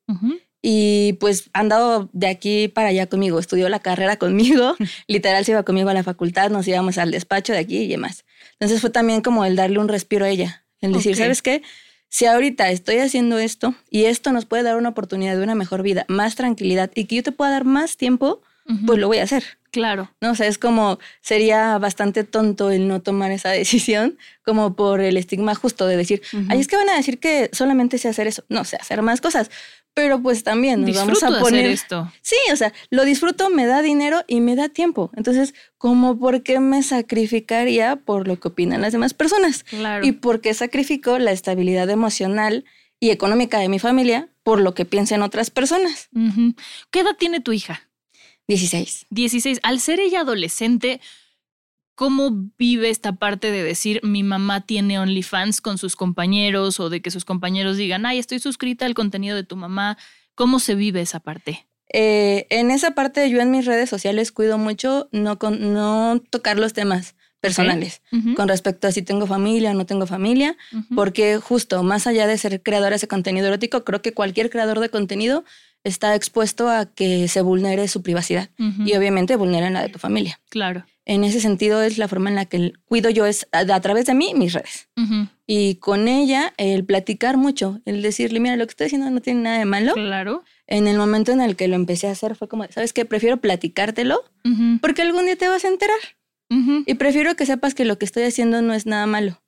y 0.62 1.14
pues 1.14 1.50
han 1.52 1.68
dado 1.68 2.08
de 2.12 2.28
aquí 2.28 2.68
para 2.68 2.88
allá 2.88 3.06
conmigo, 3.06 3.38
estudió 3.38 3.68
la 3.68 3.80
carrera 3.80 4.16
conmigo, 4.16 4.76
literal 5.08 5.44
se 5.44 5.52
iba 5.52 5.62
conmigo 5.62 5.90
a 5.90 5.94
la 5.94 6.02
facultad, 6.02 6.50
nos 6.50 6.66
íbamos 6.66 6.96
al 6.96 7.10
despacho 7.10 7.52
de 7.52 7.58
aquí 7.58 7.78
y 7.78 7.88
demás. 7.88 8.24
Entonces 8.52 8.80
fue 8.80 8.90
también 8.90 9.20
como 9.20 9.44
el 9.44 9.56
darle 9.56 9.78
un 9.78 9.88
respiro 9.88 10.24
a 10.24 10.30
ella, 10.30 10.64
el 10.80 10.92
decir, 10.92 11.16
¿sabes 11.16 11.42
qué? 11.42 11.62
Si 12.08 12.24
ahorita 12.24 12.70
estoy 12.70 12.98
haciendo 12.98 13.38
esto 13.38 13.74
y 13.90 14.04
esto 14.04 14.32
nos 14.32 14.46
puede 14.46 14.62
dar 14.62 14.76
una 14.76 14.90
oportunidad 14.90 15.36
de 15.36 15.42
una 15.42 15.54
mejor 15.54 15.82
vida, 15.82 16.06
más 16.08 16.34
tranquilidad 16.34 16.90
y 16.94 17.04
que 17.04 17.16
yo 17.16 17.22
te 17.22 17.32
pueda 17.32 17.50
dar 17.50 17.64
más 17.64 17.98
tiempo, 17.98 18.42
pues 18.86 18.98
lo 18.98 19.08
voy 19.08 19.18
a 19.18 19.24
hacer. 19.24 19.44
Claro. 19.70 20.10
No, 20.20 20.32
o 20.32 20.34
sea, 20.34 20.46
es 20.46 20.58
como 20.58 20.98
sería 21.22 21.78
bastante 21.78 22.24
tonto 22.24 22.70
el 22.70 22.88
no 22.88 23.00
tomar 23.00 23.32
esa 23.32 23.50
decisión, 23.50 24.18
como 24.44 24.76
por 24.76 25.00
el 25.00 25.16
estigma 25.16 25.54
justo 25.54 25.86
de 25.86 25.96
decir, 25.96 26.22
ay, 26.48 26.60
es 26.60 26.68
que 26.68 26.76
van 26.76 26.90
a 26.90 26.96
decir 26.96 27.18
que 27.18 27.48
solamente 27.52 27.98
sé 27.98 28.08
hacer 28.08 28.26
eso. 28.26 28.44
No, 28.48 28.64
sé 28.64 28.76
hacer 28.76 29.02
más 29.02 29.20
cosas. 29.20 29.50
Pero 29.94 30.22
pues 30.22 30.42
también 30.42 30.80
nos 30.82 30.96
vamos 30.96 31.22
a 31.22 31.40
poner 31.40 31.66
esto. 31.66 32.10
Sí, 32.22 32.36
o 32.50 32.56
sea, 32.56 32.72
lo 32.88 33.04
disfruto, 33.04 33.50
me 33.50 33.66
da 33.66 33.82
dinero 33.82 34.24
y 34.26 34.40
me 34.40 34.56
da 34.56 34.70
tiempo. 34.70 35.10
Entonces, 35.16 35.54
¿cómo 35.76 36.18
por 36.18 36.42
qué 36.42 36.60
me 36.60 36.82
sacrificaría 36.82 37.96
por 37.96 38.26
lo 38.26 38.40
que 38.40 38.48
opinan 38.48 38.80
las 38.80 38.92
demás 38.92 39.12
personas? 39.12 39.64
Claro. 39.64 40.06
Y 40.06 40.12
por 40.12 40.40
qué 40.40 40.54
sacrifico 40.54 41.18
la 41.18 41.32
estabilidad 41.32 41.90
emocional 41.90 42.64
y 43.00 43.10
económica 43.10 43.58
de 43.58 43.68
mi 43.68 43.78
familia 43.78 44.28
por 44.42 44.60
lo 44.60 44.74
que 44.74 44.84
piensen 44.84 45.22
otras 45.22 45.50
personas. 45.50 46.08
¿Qué 46.90 47.00
edad 47.00 47.16
tiene 47.18 47.40
tu 47.40 47.52
hija? 47.52 47.88
16. 48.52 49.06
16. 49.10 49.60
Al 49.62 49.80
ser 49.80 50.00
ella 50.00 50.20
adolescente, 50.20 51.00
¿cómo 51.94 52.30
vive 52.58 52.90
esta 52.90 53.12
parte 53.16 53.50
de 53.50 53.62
decir 53.62 54.00
mi 54.02 54.22
mamá 54.22 54.66
tiene 54.66 54.98
OnlyFans 54.98 55.60
con 55.60 55.78
sus 55.78 55.96
compañeros 55.96 56.80
o 56.80 56.90
de 56.90 57.00
que 57.00 57.10
sus 57.10 57.24
compañeros 57.24 57.76
digan, 57.76 58.04
ay, 58.04 58.18
estoy 58.18 58.40
suscrita 58.40 58.84
al 58.84 58.94
contenido 58.94 59.36
de 59.36 59.44
tu 59.44 59.56
mamá? 59.56 59.96
¿Cómo 60.34 60.58
se 60.58 60.74
vive 60.74 61.00
esa 61.00 61.20
parte? 61.20 61.66
Eh, 61.94 62.46
en 62.50 62.70
esa 62.70 62.92
parte 62.92 63.28
yo 63.28 63.40
en 63.40 63.50
mis 63.50 63.66
redes 63.66 63.90
sociales 63.90 64.32
cuido 64.32 64.56
mucho 64.58 65.08
no, 65.12 65.38
con, 65.38 65.72
no 65.74 66.22
tocar 66.30 66.58
los 66.58 66.72
temas 66.72 67.14
personales 67.40 68.02
con 68.36 68.46
respecto 68.46 68.86
a 68.86 68.92
si 68.92 69.02
tengo 69.02 69.26
familia 69.26 69.72
o 69.72 69.74
no 69.74 69.84
tengo 69.84 70.06
familia, 70.06 70.56
porque 70.94 71.38
justo 71.38 71.82
más 71.82 72.06
allá 72.06 72.28
de 72.28 72.38
ser 72.38 72.62
creadora 72.62 72.96
de 72.96 73.08
contenido 73.08 73.48
erótico, 73.48 73.82
creo 73.82 74.00
que 74.00 74.14
cualquier 74.14 74.48
creador 74.48 74.78
de 74.78 74.90
contenido 74.90 75.44
está 75.84 76.14
expuesto 76.14 76.68
a 76.68 76.86
que 76.86 77.28
se 77.28 77.42
vulnere 77.42 77.88
su 77.88 78.02
privacidad 78.02 78.50
y 78.58 78.94
obviamente 78.94 79.36
vulneren 79.36 79.74
la 79.74 79.82
de 79.82 79.88
tu 79.88 79.98
familia. 79.98 80.40
Claro. 80.48 80.84
En 81.04 81.24
ese 81.24 81.40
sentido 81.40 81.82
es 81.82 81.98
la 81.98 82.06
forma 82.06 82.30
en 82.30 82.36
la 82.36 82.44
que 82.44 82.72
cuido 82.84 83.10
yo 83.10 83.26
es 83.26 83.48
a, 83.50 83.80
través 83.80 84.06
de 84.06 84.14
mí 84.14 84.34
mis 84.36 84.52
redes. 84.52 84.88
Y 85.46 85.76
con 85.76 86.06
ella 86.06 86.54
el 86.56 86.84
platicar 86.84 87.36
mucho, 87.36 87.80
el 87.84 88.02
decirle, 88.02 88.38
mira, 88.40 88.56
lo 88.56 88.66
que 88.66 88.70
estoy 88.70 88.86
haciendo 88.86 89.10
no 89.10 89.20
tiene 89.20 89.42
nada 89.42 89.58
de 89.58 89.64
malo. 89.64 89.94
Claro. 89.94 90.44
En 90.66 90.86
el 90.86 90.96
momento 90.96 91.32
en 91.32 91.40
el 91.40 91.56
que 91.56 91.68
lo 91.68 91.74
empecé 91.74 92.06
a 92.06 92.12
hacer 92.12 92.36
fue 92.36 92.48
como, 92.48 92.64
¿sabes 92.70 92.92
qué? 92.92 93.04
Prefiero 93.04 93.38
platicártelo 93.38 94.22
porque 94.80 95.02
algún 95.02 95.26
día 95.26 95.36
te 95.36 95.48
vas 95.48 95.64
a 95.64 95.68
enterar. 95.68 95.98
Y 96.86 96.94
prefiero 96.94 97.34
que 97.34 97.46
sepas 97.46 97.74
que 97.74 97.86
lo 97.86 97.98
que 97.98 98.04
estoy 98.04 98.24
haciendo 98.24 98.60
no 98.62 98.74
es 98.74 98.86
nada 98.86 99.06
malo. 99.06 99.40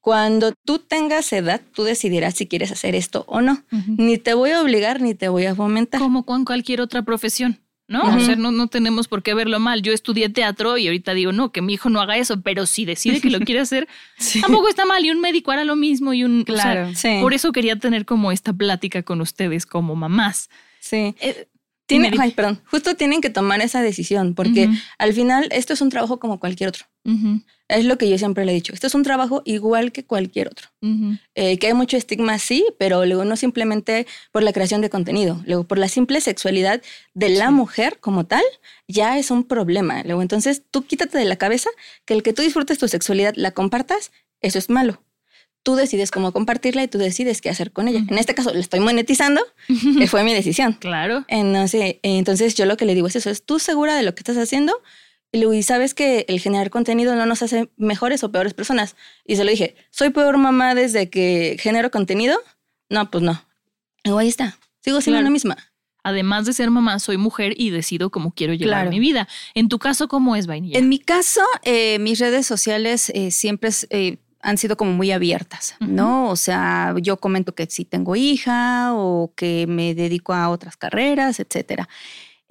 Cuando 0.00 0.52
tú 0.64 0.78
tengas 0.78 1.32
edad, 1.32 1.60
tú 1.74 1.84
decidirás 1.84 2.34
si 2.34 2.46
quieres 2.46 2.72
hacer 2.72 2.94
esto 2.94 3.24
o 3.28 3.40
no. 3.40 3.62
Ni 3.98 4.16
te 4.18 4.34
voy 4.34 4.50
a 4.50 4.62
obligar 4.62 5.00
ni 5.00 5.14
te 5.14 5.28
voy 5.28 5.46
a 5.46 5.54
fomentar. 5.54 6.00
Como 6.00 6.24
con 6.24 6.44
cualquier 6.44 6.80
otra 6.80 7.02
profesión. 7.02 7.58
¿no? 7.90 8.02
O 8.16 8.20
sea, 8.20 8.36
no, 8.36 8.52
no 8.52 8.68
tenemos 8.68 9.08
por 9.08 9.24
qué 9.24 9.34
verlo 9.34 9.58
mal. 9.58 9.82
Yo 9.82 9.92
estudié 9.92 10.28
teatro 10.28 10.78
y 10.78 10.86
ahorita 10.86 11.12
digo, 11.12 11.32
no, 11.32 11.50
que 11.50 11.60
mi 11.60 11.74
hijo 11.74 11.90
no 11.90 12.00
haga 12.00 12.16
eso, 12.16 12.40
pero 12.40 12.64
si 12.64 12.84
decide 12.84 13.20
que 13.20 13.30
lo 13.30 13.40
quiere 13.44 13.60
hacer, 13.60 13.88
tampoco 14.40 14.68
está 14.68 14.86
mal. 14.86 15.04
Y 15.04 15.10
un 15.10 15.20
médico 15.20 15.50
hará 15.50 15.64
lo 15.64 15.74
mismo 15.74 16.14
y 16.14 16.22
un... 16.22 16.44
Claro, 16.44 16.92
Por 17.20 17.34
eso 17.34 17.50
quería 17.50 17.76
tener 17.76 18.06
como 18.06 18.30
esta 18.30 18.52
plática 18.52 19.02
con 19.02 19.20
ustedes 19.20 19.66
como 19.66 19.96
mamás. 19.96 20.50
Sí. 20.78 21.16
Eh, 21.20 21.48
ay, 22.18 22.32
perdón, 22.32 22.60
justo 22.66 22.94
tienen 22.94 23.20
que 23.20 23.30
tomar 23.30 23.60
esa 23.60 23.82
decisión 23.82 24.34
porque 24.34 24.68
al 24.98 25.12
final 25.12 25.48
esto 25.50 25.72
es 25.72 25.80
un 25.80 25.90
trabajo 25.90 26.18
como 26.18 26.40
cualquier 26.40 26.68
otro. 26.68 26.86
Es 27.68 27.84
lo 27.84 27.98
que 27.98 28.08
yo 28.08 28.18
siempre 28.18 28.44
le 28.44 28.52
he 28.52 28.54
dicho. 28.54 28.74
Esto 28.74 28.88
es 28.88 28.94
un 28.94 29.04
trabajo 29.04 29.42
igual 29.44 29.92
que 29.92 30.04
cualquier 30.04 30.48
otro. 30.48 30.68
Eh, 31.34 31.58
que 31.58 31.68
hay 31.68 31.74
mucho 31.74 31.96
estigma, 31.96 32.38
sí, 32.38 32.66
pero 32.78 33.06
luego 33.06 33.24
no 33.24 33.36
simplemente 33.36 34.06
por 34.32 34.42
la 34.42 34.52
creación 34.52 34.80
de 34.80 34.90
contenido. 34.90 35.40
Luego 35.46 35.64
por 35.64 35.78
la 35.78 35.88
simple 35.88 36.20
sexualidad 36.20 36.82
de 37.14 37.28
la 37.30 37.50
mujer 37.50 37.98
como 38.00 38.26
tal, 38.26 38.42
ya 38.88 39.18
es 39.18 39.30
un 39.30 39.44
problema. 39.44 40.02
Luego 40.04 40.22
entonces 40.22 40.62
tú 40.70 40.82
quítate 40.82 41.18
de 41.18 41.24
la 41.24 41.36
cabeza 41.36 41.70
que 42.04 42.14
el 42.14 42.22
que 42.22 42.32
tú 42.32 42.42
disfrutes 42.42 42.78
tu 42.78 42.88
sexualidad, 42.88 43.34
la 43.36 43.52
compartas, 43.52 44.10
eso 44.40 44.58
es 44.58 44.68
malo 44.70 45.02
tú 45.62 45.74
decides 45.74 46.10
cómo 46.10 46.32
compartirla 46.32 46.82
y 46.82 46.88
tú 46.88 46.98
decides 46.98 47.40
qué 47.40 47.50
hacer 47.50 47.72
con 47.72 47.88
ella. 47.88 48.02
En 48.08 48.18
este 48.18 48.34
caso, 48.34 48.52
la 48.52 48.60
estoy 48.60 48.80
monetizando, 48.80 49.42
que 49.98 50.06
fue 50.06 50.24
mi 50.24 50.32
decisión. 50.32 50.74
Claro. 50.74 51.24
Entonces, 51.28 51.96
entonces, 52.02 52.54
yo 52.54 52.66
lo 52.66 52.76
que 52.76 52.86
le 52.86 52.94
digo 52.94 53.06
es 53.06 53.16
eso, 53.16 53.30
es 53.30 53.44
tú 53.44 53.58
segura 53.58 53.94
de 53.94 54.02
lo 54.02 54.14
que 54.14 54.20
estás 54.20 54.36
haciendo 54.36 54.80
y 55.32 55.62
sabes 55.62 55.94
que 55.94 56.24
el 56.28 56.40
generar 56.40 56.70
contenido 56.70 57.14
no 57.14 57.24
nos 57.24 57.42
hace 57.42 57.70
mejores 57.76 58.24
o 58.24 58.32
peores 58.32 58.54
personas. 58.54 58.96
Y 59.24 59.36
se 59.36 59.44
lo 59.44 59.50
dije, 59.50 59.76
¿soy 59.90 60.10
peor 60.10 60.36
mamá 60.38 60.74
desde 60.74 61.08
que 61.08 61.56
genero 61.60 61.90
contenido? 61.90 62.38
No, 62.88 63.10
pues 63.10 63.22
no. 63.22 63.44
Y 64.02 64.10
ahí 64.10 64.28
está, 64.28 64.58
sigo 64.80 65.00
siendo 65.00 65.22
la 65.22 65.30
misma. 65.30 65.56
Además 66.02 66.46
de 66.46 66.54
ser 66.54 66.70
mamá, 66.70 66.98
soy 66.98 67.18
mujer 67.18 67.52
y 67.56 67.70
decido 67.70 68.10
cómo 68.10 68.32
quiero 68.32 68.54
llevar 68.54 68.88
mi 68.88 68.98
vida. 68.98 69.28
En 69.54 69.68
tu 69.68 69.78
caso, 69.78 70.08
¿cómo 70.08 70.34
es, 70.34 70.46
Vainilla? 70.46 70.78
En 70.78 70.88
mi 70.88 70.98
caso, 70.98 71.42
eh, 71.62 71.98
mis 71.98 72.18
redes 72.18 72.46
sociales 72.46 73.12
eh, 73.14 73.30
siempre 73.30 73.70
eh, 73.90 74.16
han 74.42 74.58
sido 74.58 74.76
como 74.76 74.92
muy 74.92 75.10
abiertas, 75.10 75.74
¿no? 75.80 76.28
O 76.28 76.36
sea, 76.36 76.94
yo 77.00 77.18
comento 77.18 77.54
que 77.54 77.66
sí 77.66 77.84
tengo 77.84 78.16
hija 78.16 78.94
o 78.94 79.32
que 79.36 79.66
me 79.68 79.94
dedico 79.94 80.32
a 80.32 80.48
otras 80.48 80.76
carreras, 80.76 81.40
etcétera. 81.40 81.88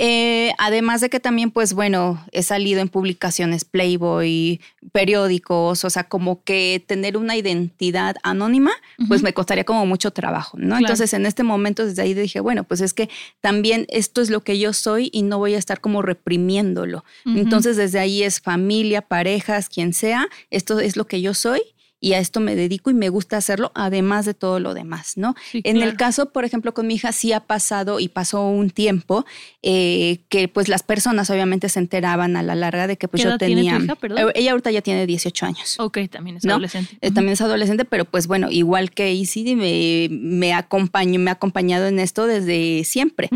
Eh, 0.02 0.54
además 0.58 1.02
de 1.02 1.10
que 1.10 1.20
también, 1.20 1.52
pues 1.52 1.74
bueno, 1.74 2.26
he 2.32 2.42
salido 2.42 2.80
en 2.80 2.88
publicaciones 2.88 3.66
Playboy, 3.66 4.62
periódicos, 4.94 5.84
o 5.84 5.90
sea, 5.90 6.06
como 6.06 6.42
que 6.46 6.82
tener 6.88 7.18
una 7.18 7.36
identidad 7.36 8.16
anónima, 8.24 8.72
pues 9.10 9.24
me 9.24 9.34
costaría 9.34 9.66
como 9.66 9.86
mucho 9.86 10.12
trabajo, 10.12 10.58
¿no? 10.58 10.78
Entonces, 10.78 11.14
en 11.14 11.26
este 11.26 11.44
momento, 11.44 11.86
desde 11.86 12.02
ahí 12.02 12.14
dije, 12.14 12.40
bueno, 12.40 12.64
pues 12.64 12.80
es 12.80 12.94
que 12.94 13.10
también 13.42 13.88
esto 13.90 14.22
es 14.22 14.30
lo 14.30 14.42
que 14.42 14.58
yo 14.58 14.72
soy 14.72 15.10
y 15.12 15.24
no 15.24 15.38
voy 15.38 15.56
a 15.56 15.58
estar 15.58 15.82
como 15.82 16.02
reprimiéndolo. 16.02 17.04
Entonces, 17.26 17.76
desde 17.76 18.00
ahí 18.00 18.24
es 18.24 18.40
familia, 18.40 19.02
parejas, 19.02 19.68
quien 19.68 19.92
sea, 19.92 20.30
esto 20.50 20.80
es 20.80 20.96
lo 20.96 21.08
que 21.08 21.20
yo 21.20 21.34
soy 21.34 21.60
y 22.00 22.14
a 22.14 22.20
esto 22.20 22.40
me 22.40 22.56
dedico 22.56 22.90
y 22.90 22.94
me 22.94 23.10
gusta 23.10 23.38
hacerlo, 23.38 23.72
además 23.76 24.26
de 24.26 24.34
todo 24.34 24.60
lo 24.60 24.74
demás, 24.74 25.18
¿no? 25.18 25.36
en 25.54 25.78
el 25.78 25.96
caso, 25.96 26.32
por 26.32 26.46
ejemplo, 26.46 26.74
con 26.74 26.88
mi 26.88 26.96
hija 26.96 27.12
sí 27.12 27.34
ha 27.34 27.42
pasado 27.42 28.00
y 28.00 28.08
pasó 28.08 28.48
un 28.48 28.70
tiempo 28.70 29.26
eh, 29.62 30.22
que 30.30 30.48
pues 30.48 30.70
las 30.70 30.84
personas 30.84 31.30
obviamente 31.30 31.70
se 31.70 31.80
enteraban 31.80 32.38
a 32.38 32.44
la 32.44 32.56
larga 32.56 32.88
de 32.88 32.98
que 32.98 33.08
pues 33.08 33.24
yo 33.24 33.38
tenía... 33.38 33.78
Eh, 33.78 34.32
ella 34.36 34.52
ahorita 34.52 34.72
ya 34.72 34.82
tiene 34.82 35.06
18 35.06 35.46
años. 35.46 35.80
Ok, 35.80 36.00
también 36.10 36.38
es 36.38 36.46
adolescente. 36.46 36.98
Eh, 37.02 37.12
también 37.12 37.34
es 37.34 37.42
adolescente, 37.42 37.86
pero 37.86 38.06
pues 38.06 38.28
bueno, 38.28 38.50
igual 38.50 38.92
que 38.92 39.14
Isidie 39.14 39.56
me, 39.56 40.08
me 40.12 40.54
acompañó, 40.54 41.20
me 41.20 41.30
ha 41.32 41.34
acompañado 41.34 41.88
en 41.88 42.00
esto 42.00 42.28
desde 42.28 42.84
siempre, 42.84 43.30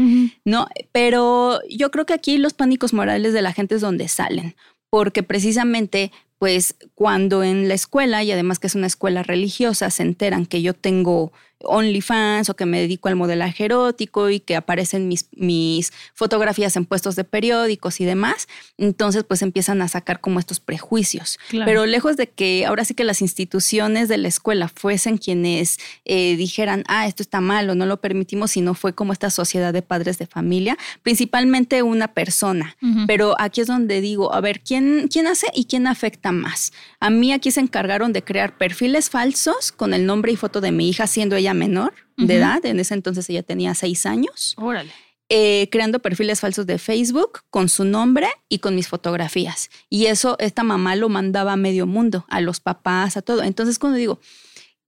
¿no? 0.45 0.67
Pero 0.91 1.59
yo 1.69 1.91
creo 1.91 2.05
que 2.05 2.13
aquí 2.13 2.37
los 2.37 2.53
pánicos 2.53 2.93
morales 2.93 3.33
de 3.33 3.41
la 3.41 3.53
gente 3.53 3.75
es 3.75 3.81
donde 3.81 4.07
salen 4.07 4.55
porque 4.93 5.23
precisamente 5.23 6.11
pues 6.37 6.75
cuando 6.93 7.43
en 7.43 7.67
la 7.67 7.73
escuela, 7.73 8.21
y 8.21 8.31
además 8.31 8.59
que 8.59 8.67
es 8.67 8.75
una 8.75 8.85
escuela 8.85 9.23
religiosa, 9.23 9.89
se 9.89 10.03
enteran 10.03 10.45
que 10.45 10.61
yo 10.61 10.75
tengo 10.75 11.33
OnlyFans 11.63 12.49
o 12.49 12.55
que 12.55 12.65
me 12.65 12.79
dedico 12.79 13.09
al 13.09 13.15
modelaje 13.15 13.65
erótico 13.65 14.29
y 14.29 14.39
que 14.39 14.55
aparecen 14.55 15.07
mis, 15.07 15.27
mis 15.35 15.91
fotografías 16.13 16.75
en 16.75 16.85
puestos 16.85 17.15
de 17.15 17.23
periódicos 17.23 17.99
y 18.01 18.05
demás, 18.05 18.47
entonces 18.77 19.23
pues 19.23 19.41
empiezan 19.41 19.81
a 19.81 19.87
sacar 19.87 20.19
como 20.19 20.39
estos 20.39 20.59
prejuicios. 20.59 21.39
Pero 21.51 21.85
lejos 21.85 22.17
de 22.17 22.27
que 22.27 22.65
ahora 22.65 22.85
sí 22.85 22.93
que 22.93 23.03
las 23.03 23.21
instituciones 23.21 24.09
de 24.09 24.17
la 24.17 24.27
escuela 24.27 24.67
fuesen 24.67 25.17
quienes 25.17 25.79
eh, 26.05 26.35
dijeran, 26.35 26.83
ah, 26.87 27.07
esto 27.07 27.23
está 27.23 27.41
mal 27.41 27.69
o 27.69 27.75
no 27.75 27.85
lo 27.85 27.99
permitimos, 28.01 28.51
sino 28.51 28.73
fue 28.73 28.93
como 28.93 29.13
esta 29.13 29.29
sociedad 29.29 29.73
de 29.73 29.81
padres 29.81 30.17
de 30.17 30.27
familia, 30.27 30.77
principalmente 31.01 31.83
una 31.83 32.13
persona. 32.13 32.75
Pero 33.07 33.35
aquí 33.39 33.61
es 33.61 33.67
donde 33.67 34.01
digo, 34.01 34.33
a 34.33 34.41
ver, 34.41 34.61
¿quién, 34.61 35.07
¿quién 35.11 35.27
hace 35.27 35.47
y 35.53 35.65
quién 35.65 35.87
afecta 35.87 36.31
más? 36.31 36.73
A 36.99 37.09
mí 37.09 37.31
aquí 37.33 37.51
se 37.51 37.59
encargaron 37.59 38.13
de 38.13 38.23
crear 38.23 38.57
perfiles 38.57 39.09
falsos 39.09 39.71
con 39.71 39.93
el 39.93 40.05
nombre 40.05 40.31
y 40.31 40.35
foto 40.35 40.61
de 40.61 40.71
mi 40.71 40.89
hija, 40.89 41.07
siendo 41.07 41.35
ella 41.35 41.52
menor 41.53 41.93
de 42.17 42.35
edad, 42.35 42.65
en 42.65 42.79
ese 42.79 42.93
entonces 42.93 43.29
ella 43.29 43.43
tenía 43.43 43.73
seis 43.73 44.05
años. 44.05 44.55
Órale. 44.57 44.91
Eh, 45.29 45.69
creando 45.71 45.99
perfiles 45.99 46.41
falsos 46.41 46.67
de 46.67 46.77
Facebook 46.77 47.39
con 47.49 47.69
su 47.69 47.85
nombre 47.85 48.27
y 48.49 48.59
con 48.59 48.75
mis 48.75 48.87
fotografías. 48.87 49.69
Y 49.89 50.05
eso 50.05 50.35
esta 50.39 50.63
mamá 50.63 50.95
lo 50.95 51.09
mandaba 51.09 51.53
a 51.53 51.57
medio 51.57 51.87
mundo, 51.87 52.25
a 52.29 52.39
los 52.41 52.59
papás, 52.59 53.17
a 53.17 53.21
todo. 53.21 53.41
Entonces 53.41 53.79
cuando 53.79 53.97
digo, 53.97 54.19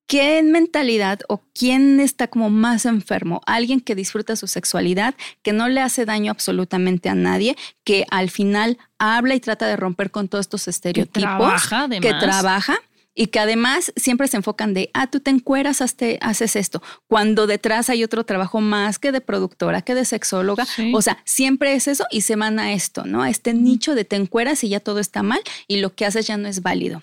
¿qué 0.07 0.43
mentalidad 0.43 1.21
o 1.29 1.41
quién 1.53 1.99
está 1.99 2.27
como 2.27 2.49
más 2.49 2.85
enfermo? 2.85 3.41
Alguien 3.47 3.81
que 3.81 3.95
disfruta 3.95 4.35
su 4.35 4.45
sexualidad, 4.45 5.15
que 5.41 5.53
no 5.53 5.67
le 5.67 5.81
hace 5.81 6.05
daño 6.05 6.31
absolutamente 6.31 7.09
a 7.09 7.15
nadie, 7.15 7.55
que 7.83 8.05
al 8.11 8.29
final 8.29 8.77
habla 8.99 9.35
y 9.35 9.39
trata 9.39 9.65
de 9.65 9.77
romper 9.77 10.11
con 10.11 10.27
todos 10.27 10.43
estos 10.43 10.67
estereotipos, 10.67 11.13
que 11.13 11.21
trabaja, 11.21 11.89
que 11.89 12.13
trabaja 12.13 12.77
y 13.15 13.27
que 13.27 13.39
además 13.39 13.93
siempre 13.95 14.27
se 14.27 14.37
enfocan 14.37 14.73
de, 14.73 14.91
ah, 14.93 15.07
tú 15.07 15.21
te 15.21 15.31
encueras, 15.31 15.81
haces 15.81 16.55
esto, 16.55 16.83
cuando 17.07 17.47
detrás 17.47 17.89
hay 17.89 18.03
otro 18.03 18.25
trabajo 18.25 18.59
más 18.59 18.99
que 18.99 19.13
de 19.13 19.21
productora, 19.21 19.81
que 19.81 19.95
de 19.95 20.03
sexóloga, 20.03 20.67
o 20.93 21.01
sea, 21.01 21.17
siempre 21.23 21.73
es 21.73 21.87
eso 21.87 22.05
y 22.11 22.21
se 22.21 22.35
van 22.35 22.59
a 22.59 22.73
esto, 22.73 23.05
¿no? 23.05 23.23
A 23.23 23.29
este 23.29 23.53
nicho 23.53 23.95
de 23.95 24.03
te 24.03 24.17
encueras 24.17 24.63
y 24.65 24.69
ya 24.69 24.81
todo 24.81 24.99
está 24.99 25.23
mal 25.23 25.39
y 25.67 25.77
lo 25.77 25.95
que 25.95 26.05
haces 26.05 26.27
ya 26.27 26.35
no 26.35 26.49
es 26.49 26.61
válido. 26.61 27.01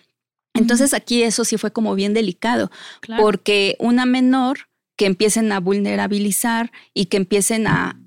Entonces 0.54 0.92
aquí 0.92 1.22
eso 1.22 1.46
sí 1.46 1.56
fue 1.56 1.72
como 1.72 1.94
bien 1.94 2.12
delicado, 2.12 2.70
porque 3.18 3.76
una 3.78 4.04
menor 4.04 4.68
que 4.96 5.06
empiecen 5.06 5.50
a 5.50 5.60
vulnerabilizar 5.60 6.70
y 6.92 7.06
que 7.06 7.16
empiecen 7.16 7.66
a 7.66 7.98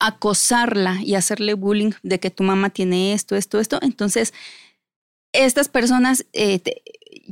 acosarla 0.00 0.98
y 1.00 1.14
hacerle 1.14 1.54
bullying 1.54 1.92
de 2.02 2.18
que 2.18 2.30
tu 2.30 2.42
mamá 2.42 2.70
tiene 2.70 3.12
esto, 3.12 3.36
esto, 3.36 3.60
esto, 3.60 3.78
entonces 3.82 4.34
estas 5.32 5.68
personas 5.68 6.26
eh, 6.32 6.60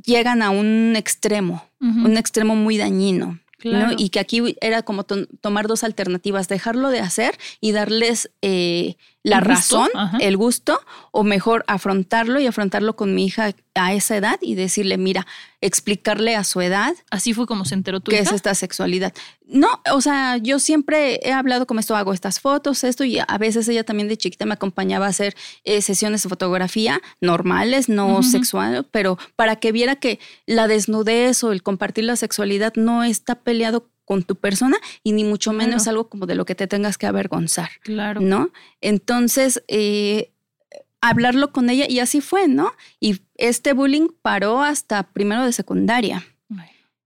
llegan 0.05 0.43
a 0.43 0.51
un 0.51 0.95
extremo, 0.97 1.65
un 1.81 2.17
extremo 2.17 2.57
muy 2.57 2.77
dañino. 2.77 3.39
Y 3.99 4.09
que 4.09 4.21
aquí 4.21 4.57
era 4.61 4.83
como 4.83 5.05
tomar 5.05 5.67
dos 5.67 5.85
alternativas, 5.85 6.49
dejarlo 6.49 6.89
de 6.89 7.01
hacer 7.01 7.39
y 7.61 7.73
darles 7.73 8.31
eh, 8.43 8.97
la 9.23 9.41
razón, 9.41 9.89
el 10.19 10.37
gusto, 10.39 10.81
o 11.11 11.25
mejor 11.25 11.63
afrontarlo 11.67 12.41
y 12.41 12.47
afrontarlo 12.47 12.97
con 12.97 13.15
mi 13.15 13.27
hija 13.27 13.53
a 13.75 13.93
esa 13.93 14.17
edad 14.17 14.39
y 14.41 14.55
decirle, 14.55 14.97
mira, 14.97 15.27
explicarle 15.61 16.37
a 16.37 16.45
su 16.45 16.63
edad. 16.63 16.95
Así 17.11 17.35
fue 17.35 17.47
como 17.47 17.67
se 17.67 17.75
enteró 17.75 18.01
tu 18.01 18.11
¿Qué 18.11 18.21
es 18.21 18.33
esta 18.33 18.55
sexualidad? 18.55 19.13
No, 19.47 19.69
o 19.93 20.01
sea, 20.01 20.39
yo 20.39 20.59
siempre 20.59 21.21
he 21.23 21.33
hablado 21.33 21.67
como 21.67 21.81
esto, 21.81 21.97
hago 21.97 22.15
estas 22.15 22.41
fotos, 22.41 22.83
esto, 22.83 23.05
y 23.05 23.19
a 23.19 23.39
veces 23.39 23.69
ella 23.69 23.85
también 23.85 24.09
de 24.09 24.17
chiquita 24.17 24.47
me 24.47 24.55
acompañaba 24.55 25.07
a 25.07 25.11
hacer 25.11 25.37
eh, 25.65 25.83
sesiones 25.83 26.23
de 26.23 26.29
fotografía 26.31 27.01
normales, 27.21 27.91
no 27.91 28.23
sexual, 28.23 28.87
pero 28.91 29.19
para 29.37 29.57
que 29.57 29.71
viera 29.71 29.97
que 29.97 30.19
la 30.47 30.67
desnudez 30.67 31.45
o 31.45 31.53
el 31.53 31.63
compartir 31.63 32.05
la 32.05 32.17
sexualidad 32.17 32.73
no 32.77 33.05
está 33.05 33.35
peleado 33.35 33.91
con 34.11 34.25
tu 34.25 34.35
persona 34.35 34.77
y 35.05 35.13
ni 35.13 35.23
mucho 35.23 35.53
menos 35.53 35.87
algo 35.87 36.09
como 36.09 36.27
de 36.27 36.35
lo 36.35 36.45
que 36.45 36.57
te 36.57 36.67
tengas 36.67 36.99
que 36.99 37.07
avergonzar. 37.07 37.71
Claro. 37.83 38.21
¿No? 38.21 38.51
Entonces, 38.81 39.63
eh, 39.69 40.33
hablarlo 41.01 41.53
con 41.53 41.71
ella 41.71 41.87
y 41.89 42.01
así 42.01 42.21
fue, 42.21 42.49
¿no? 42.49 42.73
Y 42.99 43.21
este 43.37 43.73
bullying 43.73 44.09
paró 44.21 44.63
hasta 44.63 45.05
primero 45.05 45.45
de 45.45 45.53
secundaria, 45.53 46.27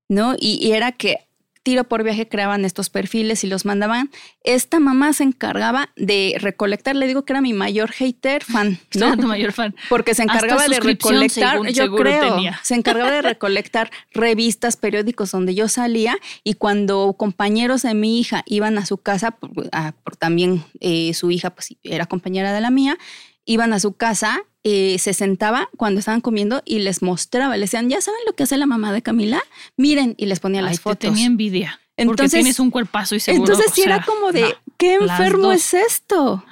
¿no? 0.09 0.35
y, 0.39 0.73
era 0.73 0.93
que 0.93 1.29
tiro 1.65 1.85
por 1.85 2.05
viaje 2.05 2.29
creaban 2.29 2.65
estos 2.65 2.91
perfiles 2.91 3.43
y 3.43 3.49
los 3.49 3.65
mandaban. 3.65 4.11
Esta 4.45 4.79
mamá 4.79 5.13
se 5.15 5.25
encargaba 5.25 5.91
de 5.97 6.37
recolectar, 6.39 6.95
le 6.95 7.07
digo 7.07 7.25
que 7.25 7.33
era 7.33 7.41
mi 7.41 7.55
mayor 7.55 7.91
hater 7.91 8.45
fan, 8.45 8.79
¿no? 8.95 9.17
tu 9.17 9.27
mayor 9.27 9.53
fan. 9.53 9.75
Porque 9.89 10.15
se 10.15 10.23
encargaba 10.23 10.69
de 10.69 10.79
recolectar, 10.79 11.67
yo 11.69 11.97
creo, 11.97 12.37
se 12.63 12.75
encargaba 12.75 13.11
de 13.11 13.23
recolectar 13.33 13.91
revistas, 14.13 14.77
periódicos 14.77 15.33
donde 15.33 15.55
yo 15.55 15.69
salía 15.69 16.19
y 16.45 16.55
cuando 16.55 17.15
compañeros 17.19 17.83
de 17.83 17.95
mi 17.95 18.21
hija 18.21 18.45
iban 18.47 18.77
a 18.77 18.85
su 18.85 18.99
casa, 18.99 19.33
por, 19.33 20.17
también 20.19 20.65
eh, 20.81 21.15
su 21.15 21.31
hija 21.31 21.51
pues 21.51 21.75
era 21.83 22.05
compañera 22.07 22.53
de 22.53 22.61
la 22.61 22.71
mía, 22.71 22.99
iban 23.47 23.73
a 23.73 23.81
su 23.81 23.95
casa 23.95 24.45
eh, 24.65 24.99
se 24.99 25.13
sentaba 25.13 25.69
cuando 25.77 25.99
estaban 26.01 26.23
comiendo 26.23 26.63
y 26.65 26.79
les 26.79 27.03
mostraba, 27.03 27.57
les 27.57 27.71
decían, 27.71 27.91
¿ya 27.91 28.01
saben 28.01 28.21
lo 28.27 28.33
que 28.33 28.45
hace 28.45 28.57
la 28.57 28.67
mamá 28.67 28.93
de 28.93 29.03
Camila? 29.03 29.43
Miren, 29.77 30.15
y 30.17 30.25
les 30.27 30.41
ponía 30.41 30.63
las 30.63 30.81
fotos. 30.81 30.99
tenía 30.99 31.27
envidia. 31.27 31.81
Entonces, 31.97 32.25
porque 32.25 32.43
tienes 32.43 32.59
un 32.59 32.71
cuerpazo 32.71 33.15
y 33.15 33.21
seguro. 33.21 33.53
Entonces 33.53 33.73
sí 33.75 33.83
era 33.83 34.03
como 34.05 34.33
de, 34.33 34.57
¿qué 34.79 34.95
enfermo 34.95 35.53
es 35.53 35.75
esto? 35.75 36.45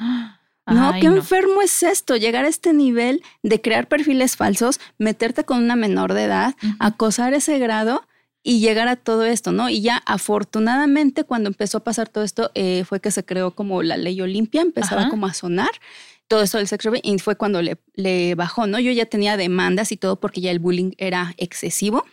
No, 0.67 0.93
qué 1.01 1.07
enfermo 1.07 1.63
es 1.63 1.83
esto, 1.83 2.17
llegar 2.17 2.45
a 2.45 2.49
este 2.49 2.73
nivel 2.73 3.23
de 3.43 3.61
crear 3.61 3.89
perfiles 3.89 4.37
falsos, 4.37 4.79
meterte 4.99 5.45
con 5.45 5.59
una 5.59 5.75
menor 5.75 6.13
de 6.13 6.25
edad, 6.25 6.55
acosar 6.79 7.35
ese 7.35 7.59
grado 7.59 8.07
y 8.45 8.61
llegar 8.61 8.89
a 8.89 8.97
todo 8.97 9.25
esto, 9.25 9.53
¿no? 9.53 9.69
Y 9.69 9.81
ya 9.81 10.03
afortunadamente 10.05 11.25
cuando 11.25 11.49
empezó 11.49 11.79
a 11.79 11.85
pasar 11.85 12.09
todo 12.09 12.25
esto 12.25 12.51
eh, 12.55 12.85
fue 12.85 13.01
que 13.01 13.11
se 13.11 13.25
creó 13.25 13.53
como 13.53 13.83
la 13.83 13.97
ley 13.97 14.21
Olimpia, 14.21 14.61
empezaba 14.61 15.09
como 15.09 15.27
a 15.27 15.35
sonar 15.35 15.71
todo 16.33 16.41
esto 16.41 16.57
del 16.57 16.67
sex 16.67 16.87
y 17.03 17.19
fue 17.19 17.37
cuando 17.37 17.61
le, 17.61 17.77
le, 17.95 18.35
bajó, 18.35 18.67
¿no? 18.67 18.81
Yo 18.81 18.91
ya 18.91 19.05
tenía 19.05 19.37
demandas 19.37 19.93
y 19.93 19.99
todo 19.99 20.19
porque 20.19 20.41
ya 20.41 20.51
el 20.51 20.61
bullying 20.61 20.93
era 20.97 21.35
excesivo. 21.37 22.07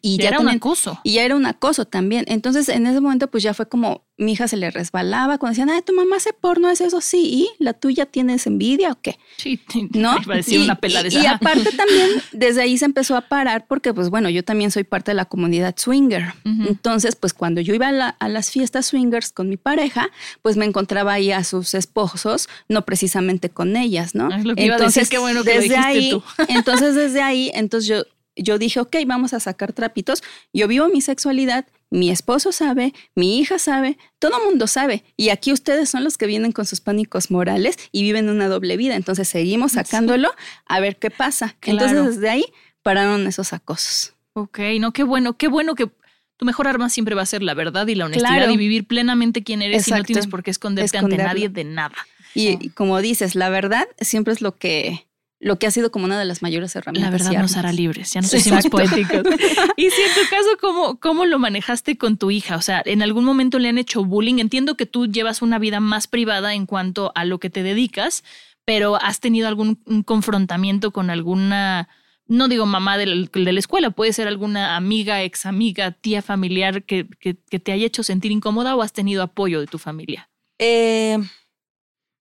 Y 0.00 0.18
ya, 0.18 0.28
era 0.28 0.38
un 0.38 0.48
acoso. 0.48 1.00
Y 1.02 1.14
ya 1.14 1.24
era 1.24 1.34
un 1.34 1.44
acoso 1.46 1.84
también. 1.84 2.24
Entonces, 2.28 2.68
en 2.68 2.86
ese 2.86 3.00
momento, 3.00 3.28
pues 3.28 3.42
ya 3.42 3.52
fue 3.52 3.68
como 3.68 4.04
mi 4.20 4.32
hija 4.32 4.46
se 4.46 4.56
le 4.56 4.70
resbalaba 4.70 5.38
cuando 5.38 5.52
decían, 5.52 5.70
ay, 5.70 5.82
tu 5.82 5.94
mamá 5.94 6.16
hace 6.16 6.32
porno, 6.34 6.70
es 6.70 6.80
eso, 6.80 7.00
sí, 7.00 7.22
¿y 7.24 7.50
la 7.58 7.72
tuya 7.72 8.04
tienes 8.04 8.46
envidia 8.46 8.92
o 8.92 9.00
qué? 9.00 9.18
Sí, 9.38 9.60
¿no? 9.94 10.16
y, 10.46 10.58
una 10.58 10.76
pela 10.76 11.02
de 11.02 11.08
y, 11.08 11.16
y 11.16 11.26
aparte 11.26 11.70
también, 11.72 12.10
desde 12.32 12.60
ahí 12.62 12.76
se 12.76 12.84
empezó 12.84 13.16
a 13.16 13.22
parar 13.22 13.66
porque, 13.66 13.94
pues 13.94 14.10
bueno, 14.10 14.28
yo 14.28 14.44
también 14.44 14.70
soy 14.70 14.84
parte 14.84 15.12
de 15.12 15.14
la 15.14 15.24
comunidad 15.24 15.74
swinger. 15.76 16.34
Entonces, 16.44 17.16
pues 17.16 17.32
cuando 17.32 17.60
yo 17.60 17.74
iba 17.74 17.88
a, 17.88 18.28
las 18.28 18.50
fiestas 18.50 18.86
swingers 18.86 19.32
con 19.32 19.48
mi 19.48 19.56
pareja, 19.56 20.10
pues 20.42 20.56
me 20.56 20.66
encontraba 20.66 21.14
ahí 21.14 21.32
a 21.32 21.42
sus 21.42 21.74
esposos, 21.74 22.48
no 22.68 22.84
precisamente 22.84 23.48
con 23.48 23.76
ellas, 23.76 24.14
¿no? 24.14 24.28
Es 24.34 24.44
lo 24.44 24.54
que 24.54 24.66
entonces, 24.66 24.66
iba 24.66 24.76
a 24.76 24.86
decir, 24.86 25.08
qué 25.08 25.18
bueno 25.18 25.44
que 25.44 25.60
desde 25.60 25.76
ahí, 25.76 26.10
tú. 26.10 26.22
entonces, 26.48 26.94
desde 26.94 27.22
ahí, 27.22 27.50
entonces 27.54 27.88
yo 27.88 28.04
yo 28.36 28.58
dije, 28.58 28.80
ok, 28.80 28.96
vamos 29.06 29.34
a 29.34 29.40
sacar 29.40 29.72
trapitos. 29.72 30.22
Yo 30.52 30.68
vivo 30.68 30.88
mi 30.88 31.00
sexualidad, 31.00 31.66
mi 31.90 32.10
esposo 32.10 32.52
sabe, 32.52 32.94
mi 33.14 33.38
hija 33.38 33.58
sabe, 33.58 33.98
todo 34.18 34.42
mundo 34.44 34.66
sabe. 34.66 35.04
Y 35.16 35.30
aquí 35.30 35.52
ustedes 35.52 35.90
son 35.90 36.04
los 36.04 36.16
que 36.16 36.26
vienen 36.26 36.52
con 36.52 36.64
sus 36.64 36.80
pánicos 36.80 37.30
morales 37.30 37.76
y 37.92 38.02
viven 38.02 38.28
una 38.28 38.48
doble 38.48 38.76
vida. 38.76 38.94
Entonces 38.94 39.28
seguimos 39.28 39.72
sacándolo 39.72 40.30
a 40.66 40.80
ver 40.80 40.96
qué 40.96 41.10
pasa. 41.10 41.56
Entonces 41.62 42.04
desde 42.04 42.30
ahí 42.30 42.44
pararon 42.82 43.26
esos 43.26 43.52
acosos. 43.52 44.14
Ok, 44.34 44.60
no, 44.78 44.92
qué 44.92 45.02
bueno, 45.02 45.36
qué 45.36 45.48
bueno 45.48 45.74
que 45.74 45.90
tu 46.36 46.46
mejor 46.46 46.68
arma 46.68 46.88
siempre 46.88 47.14
va 47.14 47.22
a 47.22 47.26
ser 47.26 47.42
la 47.42 47.54
verdad 47.54 47.86
y 47.88 47.96
la 47.96 48.06
honestidad 48.06 48.48
y 48.48 48.56
vivir 48.56 48.86
plenamente 48.86 49.42
quién 49.42 49.60
eres 49.60 49.86
y 49.88 49.90
no 49.90 50.02
tienes 50.04 50.28
por 50.28 50.42
qué 50.42 50.50
esconderte 50.50 50.96
ante 50.96 51.18
nadie 51.18 51.48
de 51.48 51.64
nada. 51.64 51.96
y 52.34 52.70
como 52.70 53.00
dices, 53.00 53.34
la 53.34 53.50
verdad 53.50 53.86
siempre 54.00 54.32
es 54.32 54.40
lo 54.40 54.56
que 54.56 55.09
lo 55.40 55.58
que 55.58 55.66
ha 55.66 55.70
sido 55.70 55.90
como 55.90 56.04
una 56.04 56.18
de 56.18 56.26
las 56.26 56.42
mayores 56.42 56.76
herramientas. 56.76 57.10
La 57.10 57.18
verdad 57.18 57.40
nos 57.40 57.56
hará 57.56 57.72
libres, 57.72 58.12
ya 58.12 58.20
nos 58.20 58.32
hicimos 58.32 58.66
poéticos. 58.66 59.22
y 59.76 59.90
si 59.90 60.02
en 60.02 60.14
tu 60.14 60.28
caso, 60.28 60.48
¿cómo, 60.60 61.00
¿cómo 61.00 61.24
lo 61.24 61.38
manejaste 61.38 61.96
con 61.96 62.18
tu 62.18 62.30
hija? 62.30 62.56
O 62.56 62.62
sea, 62.62 62.82
¿en 62.84 63.02
algún 63.02 63.24
momento 63.24 63.58
le 63.58 63.70
han 63.70 63.78
hecho 63.78 64.04
bullying? 64.04 64.38
Entiendo 64.38 64.76
que 64.76 64.84
tú 64.84 65.06
llevas 65.06 65.40
una 65.40 65.58
vida 65.58 65.80
más 65.80 66.06
privada 66.06 66.54
en 66.54 66.66
cuanto 66.66 67.10
a 67.14 67.24
lo 67.24 67.40
que 67.40 67.48
te 67.48 67.62
dedicas, 67.62 68.22
pero 68.66 68.96
¿has 68.96 69.20
tenido 69.20 69.48
algún 69.48 69.76
confrontamiento 70.04 70.90
con 70.90 71.08
alguna, 71.08 71.88
no 72.26 72.46
digo 72.46 72.66
mamá 72.66 72.98
de 72.98 73.06
la, 73.06 73.58
escuela, 73.58 73.90
puede 73.90 74.12
ser 74.12 74.28
alguna 74.28 74.76
amiga, 74.76 75.22
ex 75.22 75.46
amiga, 75.46 75.92
tía 75.92 76.20
familiar 76.20 76.82
que, 76.82 77.08
que, 77.18 77.34
te 77.34 77.72
haya 77.72 77.86
hecho 77.86 78.02
sentir 78.02 78.30
incómoda 78.30 78.76
o 78.76 78.82
has 78.82 78.92
tenido 78.92 79.22
apoyo 79.22 79.58
de 79.58 79.66
tu 79.66 79.78
familia? 79.78 80.28
Eh, 80.58 81.16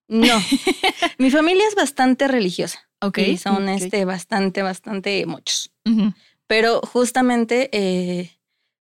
no, 0.08 0.42
mi 1.18 1.30
familia 1.32 1.68
es 1.68 1.76
bastante 1.76 2.30
religiosa. 2.30 2.89
Ok. 3.02 3.20
son 3.42 3.70
este, 3.70 4.06
bastante, 4.06 4.62
bastante 4.62 5.26
muchos. 5.26 5.72
Pero 6.48 6.82
justamente 6.82 7.70
eh, 7.72 8.32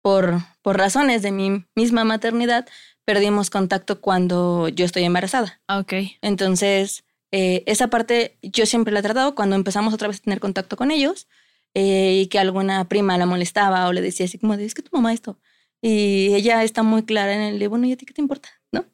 por, 0.01 0.39
por 0.61 0.77
razones 0.77 1.21
de 1.21 1.31
mi 1.31 1.65
misma 1.75 2.03
maternidad, 2.03 2.67
perdimos 3.05 3.49
contacto 3.49 4.01
cuando 4.01 4.67
yo 4.69 4.85
estoy 4.85 5.03
embarazada. 5.03 5.61
Ah, 5.67 5.79
ok. 5.79 5.93
Entonces, 6.21 7.03
eh, 7.31 7.63
esa 7.65 7.87
parte 7.89 8.37
yo 8.41 8.65
siempre 8.65 8.93
la 8.93 8.99
he 8.99 9.03
tratado 9.03 9.35
cuando 9.35 9.55
empezamos 9.55 9.93
otra 9.93 10.07
vez 10.07 10.19
a 10.19 10.23
tener 10.23 10.39
contacto 10.39 10.77
con 10.77 10.91
ellos 10.91 11.27
eh, 11.73 12.21
y 12.21 12.27
que 12.27 12.39
alguna 12.39 12.87
prima 12.87 13.17
la 13.17 13.25
molestaba 13.25 13.87
o 13.87 13.93
le 13.93 14.01
decía 14.01 14.25
así 14.25 14.37
como, 14.37 14.53
es 14.53 14.73
que 14.73 14.81
tu 14.81 14.95
mamá 14.95 15.13
esto. 15.13 15.39
Y 15.81 16.33
ella 16.33 16.63
está 16.63 16.83
muy 16.83 17.03
clara 17.03 17.33
en 17.33 17.41
el 17.41 17.59
de, 17.59 17.67
bueno, 17.67 17.85
¿y 17.85 17.91
a 17.91 17.97
ti 17.97 18.05
qué 18.05 18.13
te 18.13 18.21
importa? 18.21 18.49
¿No? 18.71 18.85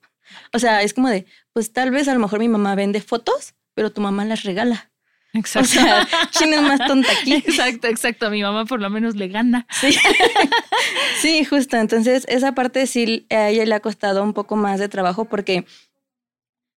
O 0.52 0.60
sea, 0.60 0.82
es 0.82 0.94
como 0.94 1.10
de, 1.10 1.26
pues 1.54 1.72
tal 1.72 1.92
vez 1.92 2.08
a 2.08 2.14
lo 2.14 2.20
mejor 2.20 2.40
mi 2.40 2.50
mamá 2.50 2.76
vende 2.76 3.02
fotos, 3.02 3.56
pero 3.74 3.92
tu 3.92 4.02
mamá 4.02 4.26
las 4.26 4.44
regala. 4.44 4.92
Exacto. 5.34 5.68
O 5.68 5.84
sea, 5.84 6.08
¿quién 6.38 6.54
es 6.54 6.62
más 6.62 6.80
tonta 6.88 7.12
aquí? 7.12 7.34
Exacto, 7.46 7.88
exacto. 7.88 8.28
A 8.28 8.30
mi 8.30 8.42
mamá 8.44 8.66
por 8.66 8.80
lo 8.80 8.90
menos 8.90 9.16
le 9.16 9.28
gana. 9.28 9.66
Sí. 9.82 9.96
sí, 11.22 11.44
justo. 11.44 11.78
Entonces, 11.78 12.26
esa 12.30 12.54
parte 12.54 12.86
sí 12.86 13.26
a 13.32 13.50
ella 13.50 13.66
le 13.66 13.74
ha 13.74 13.80
costado 13.80 14.24
un 14.24 14.34
poco 14.34 14.56
más 14.56 14.80
de 14.80 14.90
trabajo 14.90 15.26
porque 15.26 15.66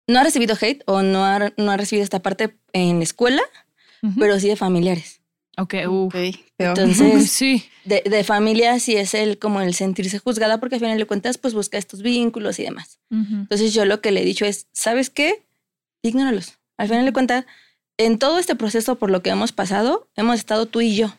no 0.07 0.21
ha 0.21 0.25
recibido 0.25 0.57
hate 0.61 0.83
o 0.87 1.03
no 1.03 1.25
ha, 1.25 1.53
no 1.57 1.71
ha 1.71 1.77
recibido 1.77 2.05
esta 2.05 2.21
parte 2.21 2.57
en 2.73 2.99
la 2.99 3.05
escuela, 3.05 3.43
pero 4.19 4.39
sí 4.39 4.49
de 4.49 4.57
familiares. 4.57 5.21
Ok, 5.57 5.75
okay 5.87 6.45
Entonces, 6.59 7.31
sí. 7.31 7.65
de, 7.85 8.03
de, 8.05 8.25
familia 8.25 8.79
sí 8.81 8.97
es 8.97 9.15
el 9.15 9.39
como 9.39 9.61
el 9.61 9.73
sentirse 9.75 10.19
juzgada 10.19 10.59
porque 10.59 10.75
al 10.75 10.81
final 10.81 10.99
de 10.99 11.07
cuentas 11.07 11.39
pues 11.39 11.55
busca 11.55 11.79
estos 11.79 12.03
vínculos 12.03 12.59
y 12.59 12.65
demás. 12.65 12.99
Entonces 13.11 13.73
yo 13.73 13.85
lo 13.85 14.01
que 14.01 14.11
le 14.11 14.23
he 14.23 14.25
dicho 14.25 14.45
es, 14.45 14.67
¿sabes 14.73 15.11
qué? 15.11 15.45
Ignóralos. 16.03 16.59
Al 16.77 16.89
final 16.89 17.05
de 17.05 17.13
cuentas 17.13 17.47
en 17.97 18.19
todo 18.19 18.39
este 18.39 18.57
proceso 18.57 18.97
por 18.97 19.11
lo 19.11 19.23
que 19.23 19.31
hemos 19.31 19.53
pasado, 19.53 20.09
hemos 20.17 20.37
estado 20.37 20.67
tú 20.67 20.81
y 20.81 20.95
yo. 20.95 21.15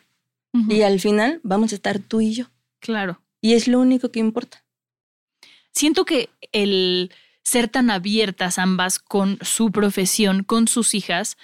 Y 0.70 0.80
al 0.82 1.00
final 1.00 1.40
vamos 1.42 1.72
a 1.72 1.74
estar 1.74 1.98
tú 1.98 2.22
y 2.22 2.32
yo. 2.32 2.46
Claro. 2.78 3.20
Y 3.42 3.52
es 3.52 3.68
lo 3.68 3.78
único 3.78 4.10
que 4.10 4.20
importa. 4.20 4.64
Siento 5.70 6.06
que 6.06 6.30
el 6.52 7.12
ser 7.42 7.68
tan 7.68 7.90
abiertas 7.90 8.58
ambas 8.58 8.98
con 8.98 9.38
su 9.42 9.70
profesión, 9.70 10.44
con 10.44 10.66
sus 10.66 10.94
hijas, 10.94 11.36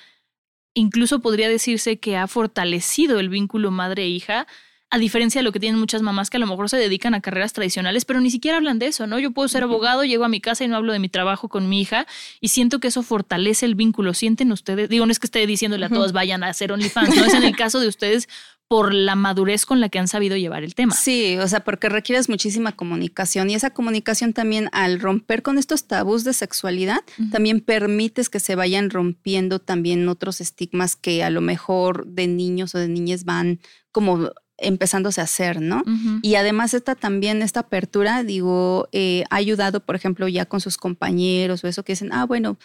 incluso 0.73 1.21
podría 1.21 1.51
decirse 1.51 1.99
que 1.99 2.17
ha 2.17 2.27
fortalecido 2.27 3.21
el 3.21 3.29
vínculo 3.29 3.71
madre-hija 3.71 4.47
a 4.93 4.99
diferencia 4.99 5.39
de 5.39 5.43
lo 5.43 5.53
que 5.53 5.59
tienen 5.59 5.81
muchas 5.81 6.03
mamás 6.03 6.29
que 6.29 6.37
a 6.37 6.41
lo 6.41 6.47
mejor 6.47 6.69
se 6.69 6.77
dedican 6.77 7.15
a 7.15 7.23
carreras 7.23 7.55
tradicionales, 7.55 8.05
pero 8.05 8.21
ni 8.21 8.31
siquiera 8.31 8.59
hablan 8.59 8.79
de 8.79 8.89
eso, 8.89 9.07
¿no? 9.07 9.19
Yo 9.19 9.31
puedo 9.31 9.49
ser 9.49 9.63
abogado, 9.63 10.05
llego 10.05 10.27
a 10.27 10.29
mi 10.29 10.39
casa 10.39 10.65
y 10.65 10.69
no 10.69 10.77
hablo 10.77 10.93
de 10.93 10.99
mi 10.99 11.09
trabajo 11.09 11.49
con 11.49 11.67
mi 11.67 11.81
hija 11.81 12.07
y 12.43 12.49
siento 12.49 12.79
que 12.79 12.89
eso 12.89 13.03
fortalece 13.03 13.65
el 13.65 13.75
vínculo. 13.75 14.13
¿Sienten 14.13 14.53
ustedes? 14.53 14.91
Digo, 14.91 15.07
no 15.07 15.13
es 15.13 15.19
que 15.19 15.29
esté 15.29 15.47
diciéndole 15.47 15.87
a 15.87 15.89
todos 15.89 16.13
vayan 16.13 16.45
a 16.45 16.49
hacer 16.49 16.73
OnlyFans, 16.73 17.17
no 17.17 17.25
es 17.25 17.33
en 17.33 17.45
el 17.45 17.57
caso 17.57 17.81
de 17.81 17.89
ustedes 17.89 18.29
por 18.69 18.93
la 18.93 19.15
madurez 19.17 19.65
con 19.65 19.81
la 19.81 19.89
que 19.89 19.99
han 19.99 20.09
sabido 20.09 20.37
llevar 20.37 20.63
el 20.63 20.75
tema. 20.75 20.95
Sí, 20.95 21.39
o 21.39 21.49
sea, 21.49 21.61
porque 21.61 21.89
requieres 21.89 22.29
muchísima 22.29 22.73
comunicación 22.73 23.49
y 23.49 23.55
esa 23.55 23.71
comunicación 23.71 24.35
también 24.35 24.69
al 24.73 25.01
romper 25.01 25.43
con 25.43 25.57
estos 25.57 25.87
tabús 25.87 26.25
de 26.25 26.35
sexualidad, 26.35 27.01
también 27.31 27.61
permites 27.61 28.29
que 28.29 28.41
se 28.41 28.57
vayan 28.57 28.91
rompiendo 28.91 29.59
también 29.59 30.07
otros 30.09 30.43
estigmas 30.43 30.97
que 30.97 31.23
a 31.23 31.31
lo 31.31 31.41
mejor 31.41 32.07
de 32.07 32.27
niños 32.27 32.75
o 32.75 32.79
de 32.79 32.89
niñas 32.89 33.25
van 33.25 33.61
como 33.91 34.31
empezándose 34.63 35.21
a 35.21 35.25
hacer, 35.25 35.61
¿no? 35.61 35.83
Y 36.23 36.37
además 36.37 36.75
esta 36.75 36.95
también, 36.95 37.43
esta 37.43 37.61
apertura, 37.61 38.23
digo, 38.23 38.89
eh, 38.93 39.25
ha 39.31 39.37
ayudado, 39.37 39.81
por 39.81 39.97
ejemplo, 39.97 40.29
ya 40.29 40.47
con 40.47 40.61
sus 40.61 40.77
compañeros 40.77 41.63
o 41.63 41.69
eso 41.69 41.83
que 41.83 41.93
dicen, 41.93 42.13
ah, 42.13 42.25
bueno, 42.27 42.59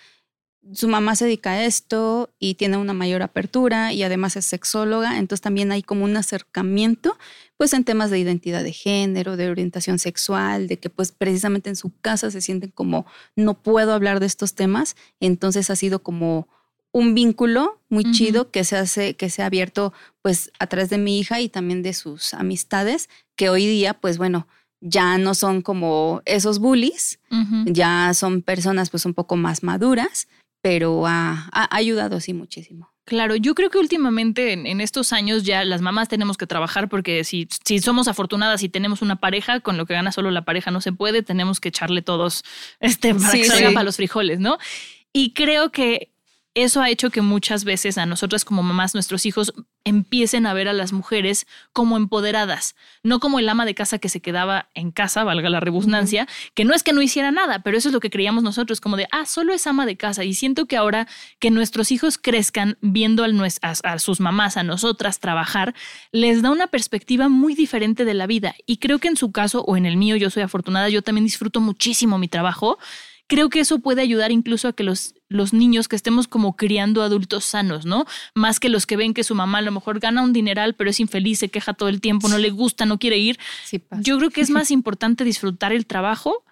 su 0.74 0.88
mamá 0.88 1.16
se 1.16 1.26
dedica 1.26 1.52
a 1.52 1.66
esto 1.66 2.30
y 2.40 2.56
tiene 2.56 2.78
una 2.78 2.94
mayor 2.94 3.22
apertura 3.22 3.94
y 3.94 4.04
además 4.04 4.36
es 4.36 4.46
sexóloga, 4.46 5.18
entonces 5.18 5.42
también 5.42 5.72
hay 5.72 5.82
como 5.82 6.04
un 6.04 6.18
acercamiento 6.18 7.18
pues 7.58 7.74
en 7.74 7.84
temas 7.84 8.12
de 8.12 8.20
identidad 8.20 8.64
de 8.64 8.74
género, 8.74 9.38
de 9.38 9.50
orientación 9.50 9.98
sexual, 9.98 10.68
de 10.68 10.78
que 10.78 10.90
pues 10.90 11.12
precisamente 11.12 11.70
en 11.70 11.76
su 11.76 11.92
casa 12.02 12.30
se 12.32 12.42
sienten 12.42 12.72
como 12.72 13.06
no 13.36 13.56
puedo 13.62 13.94
hablar 13.94 14.20
de 14.20 14.26
estos 14.26 14.54
temas, 14.54 14.96
entonces 15.20 15.70
ha 15.70 15.76
sido 15.76 16.04
como 16.04 16.48
un 16.98 17.14
vínculo 17.14 17.80
muy 17.90 18.12
chido 18.12 18.50
que 18.50 18.64
se 18.64 18.76
hace, 18.76 19.16
que 19.16 19.30
se 19.30 19.44
ha 19.44 19.46
abierto 19.46 19.94
pues 20.24 20.52
a 20.58 20.66
través 20.66 20.90
de 20.90 20.98
mi 20.98 21.20
hija 21.20 21.40
y 21.40 21.48
también 21.48 21.84
de 21.84 21.94
sus 21.94 22.34
amistades, 22.34 23.08
que 23.36 23.50
hoy 23.50 23.68
día 23.68 23.94
pues 23.94 24.18
bueno, 24.18 24.48
ya 24.82 25.20
no 25.20 25.36
son 25.36 25.62
como 25.62 26.24
esos 26.26 26.58
bullies, 26.58 27.20
ya 27.66 28.16
son 28.16 28.42
personas 28.42 28.90
pues 28.90 29.06
un 29.06 29.14
poco 29.14 29.36
más 29.36 29.62
maduras, 29.62 30.28
pero 30.64 31.06
ha, 31.06 31.48
ayudado 31.70 32.20
sí 32.20 32.34
muchísimo. 32.34 32.92
Claro, 33.06 33.36
yo 33.36 33.54
creo 33.54 33.70
que 33.70 33.78
últimamente 33.78 34.54
en, 34.54 34.82
estos 34.82 35.14
años 35.14 35.44
ya 35.44 35.64
las 35.66 35.82
mamás 35.82 36.10
tenemos 36.10 36.36
que 36.36 36.48
trabajar 36.48 36.90
porque 36.90 37.24
si, 37.24 37.48
si 37.64 37.78
somos 37.78 38.08
afortunadas 38.08 38.64
y 38.64 38.70
tenemos 38.70 39.04
una 39.04 39.18
pareja, 39.18 39.60
con 39.60 39.78
lo 39.78 39.86
que 39.86 39.94
gana 39.94 40.12
solo 40.12 40.32
la 40.32 40.46
pareja 40.46 40.72
no 40.72 40.82
se 40.82 40.92
puede, 40.92 41.22
tenemos 41.22 41.60
que 41.60 41.70
echarle 41.70 42.02
todos 42.02 42.44
este, 42.80 43.14
para 43.14 43.32
que 43.34 43.46
salga 43.46 43.72
para 43.72 43.84
los 43.84 43.98
frijoles, 43.98 44.40
¿no? 44.40 44.58
Y 45.14 45.34
creo 45.34 45.72
que 45.72 46.12
eso 46.64 46.82
ha 46.82 46.90
hecho 46.90 47.12
que 47.12 47.22
muchas 47.22 47.66
veces 47.66 48.00
a 48.00 48.08
nosotras 48.08 48.44
como 48.44 48.64
mamás, 48.64 48.96
nuestros 48.96 49.28
hijos 49.28 49.54
empiecen 49.84 50.48
a 50.48 50.54
ver 50.56 50.68
a 50.68 50.74
las 50.74 50.92
mujeres 50.92 51.46
como 51.72 51.98
empoderadas, 51.98 52.76
no 53.04 53.20
como 53.20 53.38
el 53.38 53.48
ama 53.48 53.64
de 53.64 53.76
casa 53.76 54.00
que 54.00 54.10
se 54.10 54.22
quedaba 54.22 54.68
en 54.74 54.92
casa, 54.92 55.24
valga 55.24 55.52
la 55.52 55.60
redundancia, 55.60 56.28
que 56.56 56.66
no 56.66 56.74
es 56.74 56.82
que 56.82 56.94
no 56.94 57.04
hiciera 57.04 57.30
nada, 57.30 57.60
pero 57.60 57.78
eso 57.78 57.90
es 57.90 57.94
lo 57.94 58.00
que 58.00 58.10
creíamos 58.10 58.42
nosotros, 58.42 58.82
como 58.82 58.98
de, 58.98 59.08
ah, 59.12 59.28
solo 59.28 59.54
es 59.54 59.68
ama 59.68 59.86
de 59.86 59.98
casa. 59.98 60.24
Y 60.24 60.34
siento 60.34 60.66
que 60.66 60.78
ahora 60.78 61.08
que 61.38 61.52
nuestros 61.52 61.92
hijos 61.92 62.18
crezcan 62.18 62.80
viendo 62.82 63.24
a, 63.24 63.30
a 63.62 64.00
sus 64.00 64.20
mamás, 64.20 64.58
a 64.58 64.64
nosotras 64.64 65.20
trabajar, 65.20 65.76
les 66.12 66.42
da 66.42 66.50
una 66.50 66.66
perspectiva 66.66 67.30
muy 67.30 67.54
diferente 67.54 68.04
de 68.04 68.16
la 68.16 68.26
vida. 68.26 68.56
Y 68.66 68.78
creo 68.78 68.98
que 68.98 69.10
en 69.10 69.16
su 69.16 69.32
caso 69.32 69.62
o 69.62 69.78
en 69.78 69.86
el 69.86 69.96
mío, 69.96 70.16
yo 70.16 70.32
soy 70.32 70.42
afortunada, 70.42 70.90
yo 70.90 71.04
también 71.04 71.26
disfruto 71.26 71.62
muchísimo 71.62 72.18
mi 72.18 72.28
trabajo 72.28 72.80
creo 73.28 73.50
que 73.50 73.60
eso 73.60 73.80
puede 73.80 74.02
ayudar 74.02 74.32
incluso 74.32 74.68
a 74.68 74.74
que 74.74 74.84
los, 74.84 75.14
los 75.30 75.54
niños 75.54 75.88
que 75.88 75.96
estemos 75.96 76.28
como 76.28 76.56
criando 76.56 77.04
adultos 77.04 77.46
sanos, 77.46 77.86
¿no? 77.86 78.06
Más 78.34 78.60
que 78.60 78.70
los 78.70 78.86
que 78.86 78.98
ven 78.98 79.14
que 79.14 79.24
su 79.24 79.36
mamá 79.36 79.60
a 79.60 79.62
lo 79.62 79.72
mejor 79.72 80.00
gana 80.00 80.24
un 80.24 80.34
dineral, 80.34 80.74
pero 80.74 80.90
es 80.90 81.00
infeliz, 81.00 81.40
se 81.40 81.50
queja 81.50 81.74
todo 81.74 81.90
el 81.90 82.02
tiempo, 82.02 82.30
no 82.30 82.38
le 82.38 82.50
gusta, 82.50 82.86
no 82.86 82.98
quiere 82.98 83.18
ir. 83.18 83.38
Yo 84.00 84.18
creo 84.18 84.30
que 84.32 84.42
es 84.42 84.50
más 84.50 84.72
importante 84.72 85.24
disfrutar 85.24 85.74
el 85.74 85.86
trabajo 85.86 86.44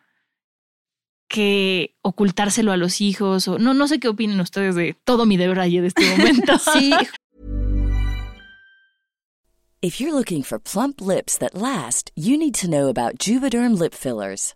que 1.27 1.95
ocultárselo 2.03 2.71
a 2.71 2.77
los 2.77 3.01
hijos 3.01 3.47
o 3.47 3.57
no 3.57 3.73
no 3.73 3.87
sé 3.87 3.99
qué 3.99 4.07
opinen 4.07 4.39
ustedes 4.39 4.75
de 4.75 4.95
todo 5.05 5.25
mi 5.25 5.37
debraye 5.37 5.81
de 5.81 5.87
este 5.87 6.05
momento. 6.17 6.59
sí. 6.59 6.93
If 9.81 9.99
you're 9.99 10.13
looking 10.13 10.41
for 10.41 10.59
plump 10.59 10.99
lips 10.99 11.37
that 11.37 11.53
last, 11.53 12.11
you 12.15 12.37
need 12.37 12.55
to 12.55 12.67
know 12.67 12.87
about 12.89 13.19
Juvederm 13.19 13.77
lip 13.77 13.93
fillers. 13.93 14.55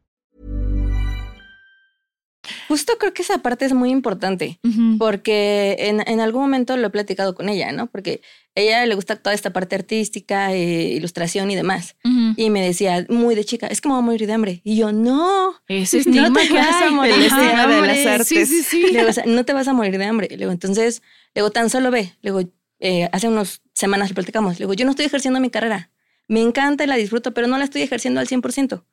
Justo 2.67 2.93
creo 2.97 3.13
que 3.13 3.21
esa 3.21 3.39
parte 3.39 3.65
es 3.65 3.73
muy 3.73 3.91
importante 3.91 4.59
porque 4.97 5.75
en, 5.79 6.01
en, 6.07 6.19
algún 6.19 6.41
momento 6.41 6.75
lo 6.75 6.87
he 6.87 6.89
platicado 6.89 7.35
con 7.35 7.49
ella, 7.49 7.71
¿no? 7.71 7.87
Porque 7.87 8.21
a 8.55 8.59
ella 8.59 8.85
le 8.85 8.95
gusta 8.95 9.15
toda 9.15 9.33
esta 9.33 9.53
parte 9.53 9.75
artística, 9.75 10.53
eh, 10.53 10.89
ilustración 10.93 11.51
y 11.51 11.55
demás. 11.55 11.95
Y 12.35 12.49
me 12.49 12.61
decía, 12.61 13.05
muy 13.09 13.35
de 13.35 13.45
chica, 13.45 13.67
es 13.67 13.79
que 13.79 13.87
me 13.87 13.93
voy 13.93 13.99
a 13.99 14.05
morir 14.05 14.27
de 14.27 14.33
hambre. 14.33 14.61
Y 14.63 14.75
yo, 14.75 14.91
no, 14.91 15.55
ese 15.67 15.97
estigma 15.99 16.29
no 16.29 16.35
te 16.35 16.53
vas 16.53 16.81
a 16.81 16.89
morir 16.89 17.15
de 17.15 17.53
hambre. 17.53 18.23
Sí, 18.25 18.45
sí, 18.45 18.63
sí. 18.63 18.85
Digo, 18.87 19.07
no 19.25 19.45
te 19.45 19.53
vas 19.53 19.67
a 19.67 19.73
morir 19.73 19.97
de 19.97 20.05
hambre. 20.05 20.27
Le 20.29 20.37
digo, 20.37 20.51
entonces, 20.51 21.01
le 21.33 21.41
digo, 21.41 21.51
tan 21.51 21.69
solo 21.69 21.91
ve. 21.91 22.13
Le 22.21 22.31
digo, 22.31 22.51
eh, 22.79 23.07
hace 23.13 23.27
unas 23.27 23.61
semanas 23.73 24.09
le 24.09 24.15
platicamos. 24.15 24.59
Le 24.59 24.65
digo, 24.65 24.73
yo 24.73 24.83
no 24.85 24.91
estoy 24.91 25.05
ejerciendo 25.05 25.39
mi 25.39 25.49
carrera. 25.49 25.89
Me 26.27 26.41
encanta 26.41 26.83
y 26.83 26.87
la 26.87 26.95
disfruto, 26.95 27.33
pero 27.33 27.47
no 27.47 27.57
la 27.57 27.65
estoy 27.65 27.81
ejerciendo 27.81 28.19
al 28.19 28.27
100%. 28.27 28.83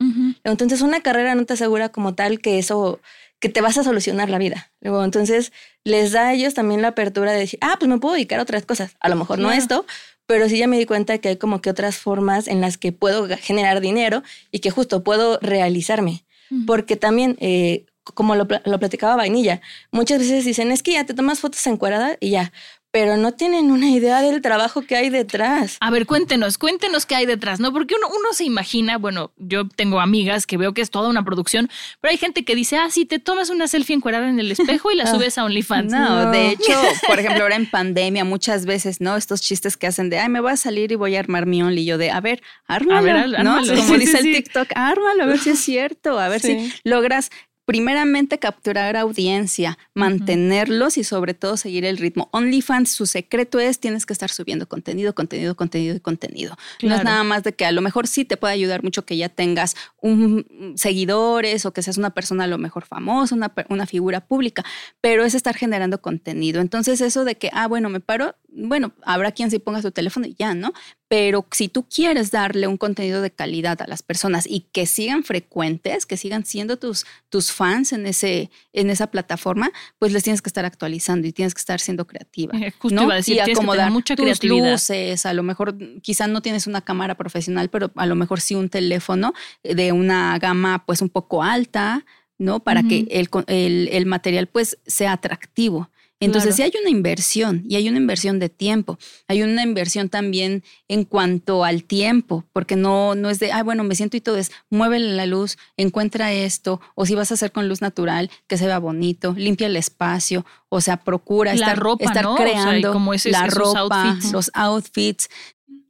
Entonces, 0.44 0.82
una 0.82 1.00
carrera 1.00 1.34
no 1.34 1.44
te 1.46 1.54
asegura 1.54 1.88
como 1.88 2.14
tal 2.14 2.40
que 2.40 2.58
eso 2.58 3.00
que 3.40 3.48
te 3.48 3.60
vas 3.60 3.78
a 3.78 3.84
solucionar 3.84 4.30
la 4.30 4.38
vida. 4.38 4.72
Luego, 4.80 5.04
entonces, 5.04 5.52
les 5.84 6.12
da 6.12 6.28
a 6.28 6.34
ellos 6.34 6.54
también 6.54 6.82
la 6.82 6.88
apertura 6.88 7.32
de 7.32 7.38
decir, 7.38 7.58
ah, 7.62 7.76
pues 7.78 7.88
me 7.88 7.98
puedo 7.98 8.14
dedicar 8.14 8.40
a 8.40 8.42
otras 8.42 8.64
cosas. 8.66 8.96
A 9.00 9.08
lo 9.08 9.16
mejor 9.16 9.38
no 9.38 9.52
esto, 9.52 9.86
pero 10.26 10.48
sí 10.48 10.58
ya 10.58 10.66
me 10.66 10.78
di 10.78 10.86
cuenta 10.86 11.18
que 11.18 11.28
hay 11.30 11.36
como 11.36 11.60
que 11.60 11.70
otras 11.70 11.96
formas 11.96 12.48
en 12.48 12.60
las 12.60 12.76
que 12.78 12.92
puedo 12.92 13.28
generar 13.38 13.80
dinero 13.80 14.22
y 14.50 14.58
que 14.58 14.70
justo 14.70 15.02
puedo 15.02 15.38
realizarme. 15.40 16.24
Porque 16.66 16.96
también, 16.96 17.36
eh, 17.40 17.84
como 18.14 18.34
lo, 18.34 18.46
lo, 18.64 18.78
platicaba 18.78 19.16
Vainilla, 19.16 19.60
muchas 19.90 20.18
veces 20.18 20.46
dicen, 20.46 20.72
es 20.72 20.82
que 20.82 20.92
ya 20.92 21.04
te 21.04 21.12
tomas 21.12 21.40
fotos 21.40 21.66
encuadrada 21.66 22.16
y 22.20 22.30
ya, 22.30 22.52
pero 23.00 23.16
no 23.16 23.30
tienen 23.30 23.70
una 23.70 23.90
idea 23.90 24.22
del 24.22 24.42
trabajo 24.42 24.82
que 24.82 24.96
hay 24.96 25.08
detrás. 25.08 25.76
A 25.78 25.88
ver, 25.88 26.04
cuéntenos, 26.04 26.58
cuéntenos 26.58 27.06
qué 27.06 27.14
hay 27.14 27.26
detrás, 27.26 27.60
¿no? 27.60 27.72
Porque 27.72 27.94
uno, 27.94 28.08
uno 28.08 28.32
se 28.32 28.42
imagina, 28.42 28.98
bueno, 28.98 29.30
yo 29.36 29.68
tengo 29.68 30.00
amigas 30.00 30.46
que 30.46 30.56
veo 30.56 30.74
que 30.74 30.82
es 30.82 30.90
toda 30.90 31.08
una 31.08 31.24
producción, 31.24 31.70
pero 32.00 32.10
hay 32.10 32.18
gente 32.18 32.44
que 32.44 32.56
dice, 32.56 32.76
ah, 32.76 32.90
sí, 32.90 33.04
te 33.04 33.20
tomas 33.20 33.50
una 33.50 33.68
selfie 33.68 33.94
encuadrada 33.94 34.28
en 34.28 34.40
el 34.40 34.50
espejo 34.50 34.90
y 34.90 34.96
la 34.96 35.04
ah. 35.06 35.14
subes 35.14 35.38
a 35.38 35.44
OnlyFans. 35.44 35.92
No, 35.92 36.32
de 36.32 36.48
hecho, 36.48 36.72
por 37.06 37.20
ejemplo, 37.20 37.44
ahora 37.44 37.54
en 37.54 37.70
pandemia 37.70 38.24
muchas 38.24 38.66
veces, 38.66 39.00
¿no? 39.00 39.16
Estos 39.16 39.42
chistes 39.42 39.76
que 39.76 39.86
hacen 39.86 40.10
de, 40.10 40.18
ay, 40.18 40.28
me 40.28 40.40
voy 40.40 40.50
a 40.50 40.56
salir 40.56 40.90
y 40.90 40.96
voy 40.96 41.14
a 41.14 41.20
armar 41.20 41.46
mi 41.46 41.62
Only, 41.62 41.84
yo 41.84 41.98
de, 41.98 42.10
a 42.10 42.20
ver, 42.20 42.42
ármalo, 42.66 43.44
¿no? 43.44 43.58
Como 43.64 43.96
dice 43.96 44.18
el 44.18 44.24
TikTok, 44.24 44.70
ármalo, 44.74 45.22
a 45.22 45.26
ver 45.26 45.38
si 45.38 45.50
es 45.50 45.60
cierto, 45.64 46.18
a 46.18 46.28
ver 46.28 46.40
si 46.40 46.72
logras 46.82 47.30
primeramente 47.68 48.38
capturar 48.38 48.96
audiencia, 48.96 49.76
mantenerlos 49.92 50.96
y 50.96 51.04
sobre 51.04 51.34
todo 51.34 51.58
seguir 51.58 51.84
el 51.84 51.98
ritmo. 51.98 52.30
OnlyFans, 52.32 52.90
su 52.90 53.04
secreto 53.04 53.60
es 53.60 53.78
tienes 53.78 54.06
que 54.06 54.14
estar 54.14 54.30
subiendo 54.30 54.66
contenido, 54.66 55.14
contenido, 55.14 55.54
contenido 55.54 55.94
y 55.94 56.00
contenido. 56.00 56.56
No 56.82 56.94
es 56.94 57.04
nada 57.04 57.24
más 57.24 57.42
de 57.42 57.52
que 57.52 57.66
a 57.66 57.72
lo 57.72 57.82
mejor 57.82 58.06
sí 58.06 58.24
te 58.24 58.38
puede 58.38 58.54
ayudar 58.54 58.82
mucho 58.82 59.04
que 59.04 59.18
ya 59.18 59.28
tengas 59.28 59.76
un, 60.00 60.72
seguidores 60.76 61.66
o 61.66 61.74
que 61.74 61.82
seas 61.82 61.98
una 61.98 62.08
persona 62.08 62.44
a 62.44 62.46
lo 62.46 62.56
mejor 62.56 62.86
famosa, 62.86 63.34
una, 63.34 63.52
una 63.68 63.84
figura 63.84 64.24
pública, 64.24 64.64
pero 65.02 65.26
es 65.26 65.34
estar 65.34 65.54
generando 65.54 66.00
contenido. 66.00 66.62
Entonces 66.62 67.02
eso 67.02 67.26
de 67.26 67.34
que, 67.34 67.50
ah, 67.52 67.68
bueno, 67.68 67.90
me 67.90 68.00
paro, 68.00 68.34
bueno, 68.50 68.92
habrá 69.02 69.32
quien 69.32 69.50
se 69.50 69.60
ponga 69.60 69.82
su 69.82 69.90
teléfono 69.92 70.26
y 70.26 70.34
ya, 70.34 70.54
¿no? 70.54 70.72
Pero 71.06 71.46
si 71.52 71.68
tú 71.68 71.86
quieres 71.88 72.30
darle 72.30 72.66
un 72.66 72.76
contenido 72.76 73.22
de 73.22 73.30
calidad 73.30 73.80
a 73.80 73.86
las 73.86 74.02
personas 74.02 74.46
y 74.46 74.60
que 74.72 74.86
sigan 74.86 75.22
frecuentes, 75.22 76.06
que 76.06 76.16
sigan 76.16 76.44
siendo 76.44 76.78
tus, 76.78 77.06
tus 77.28 77.52
fans 77.52 77.92
en, 77.92 78.06
ese, 78.06 78.50
en 78.72 78.90
esa 78.90 79.08
plataforma, 79.08 79.70
pues 79.98 80.12
les 80.12 80.22
tienes 80.22 80.42
que 80.42 80.48
estar 80.48 80.64
actualizando 80.64 81.26
y 81.26 81.32
tienes 81.32 81.54
que 81.54 81.60
estar 81.60 81.78
siendo 81.80 82.06
creativa. 82.06 82.58
Eh, 82.58 82.72
justo 82.78 83.02
iba 83.02 83.12
a 83.12 83.16
decir, 83.16 83.36
y 83.36 83.40
acomodar 83.40 83.90
mucha 83.90 84.16
tus 84.16 84.24
creatividad. 84.24 84.72
luces, 84.72 85.24
a 85.26 85.32
lo 85.34 85.42
mejor 85.42 85.76
quizás 86.02 86.28
no 86.28 86.42
tienes 86.42 86.66
una 86.66 86.80
cámara 86.80 87.16
profesional, 87.16 87.68
pero 87.68 87.90
a 87.94 88.06
lo 88.06 88.14
mejor 88.14 88.40
sí 88.40 88.54
un 88.54 88.68
teléfono 88.68 89.34
de 89.62 89.92
una 89.92 90.38
gama 90.38 90.84
pues 90.86 91.00
un 91.00 91.10
poco 91.10 91.42
alta, 91.42 92.04
¿no? 92.38 92.60
Para 92.60 92.82
que 92.82 93.06
el, 93.10 93.28
el, 93.46 93.88
el 93.92 94.06
material 94.06 94.46
pues 94.46 94.78
sea 94.86 95.12
atractivo. 95.12 95.90
Entonces, 96.20 96.56
sí 96.56 96.62
hay 96.62 96.72
una 96.80 96.90
inversión 96.90 97.64
y 97.68 97.76
hay 97.76 97.88
una 97.88 97.98
inversión 97.98 98.38
de 98.38 98.48
tiempo. 98.48 98.98
Hay 99.28 99.42
una 99.42 99.62
inversión 99.62 100.08
también 100.08 100.64
en 100.88 101.04
cuanto 101.04 101.64
al 101.64 101.84
tiempo, 101.84 102.44
porque 102.52 102.74
no, 102.74 103.14
no 103.14 103.30
es 103.30 103.38
de, 103.38 103.52
ah, 103.52 103.62
bueno, 103.62 103.84
me 103.84 103.94
siento 103.94 104.16
y 104.16 104.20
todo 104.20 104.36
es, 104.36 104.50
muévele 104.68 105.14
la 105.14 105.26
luz, 105.26 105.58
encuentra 105.76 106.32
esto, 106.32 106.80
o 106.96 107.06
si 107.06 107.14
vas 107.14 107.30
a 107.30 107.34
hacer 107.34 107.52
con 107.52 107.68
luz 107.68 107.82
natural, 107.82 108.30
que 108.48 108.56
se 108.58 108.66
vea 108.66 108.78
bonito, 108.78 109.34
limpia 109.36 109.68
el 109.68 109.76
espacio, 109.76 110.44
o 110.68 110.80
sea, 110.80 110.96
procura 110.96 111.52
estar, 111.52 111.80
estar 112.00 112.26
creando 112.36 112.92
como 112.92 113.12
la 113.14 113.46
ropa, 113.46 114.18
los 114.32 114.50
outfits 114.54 115.28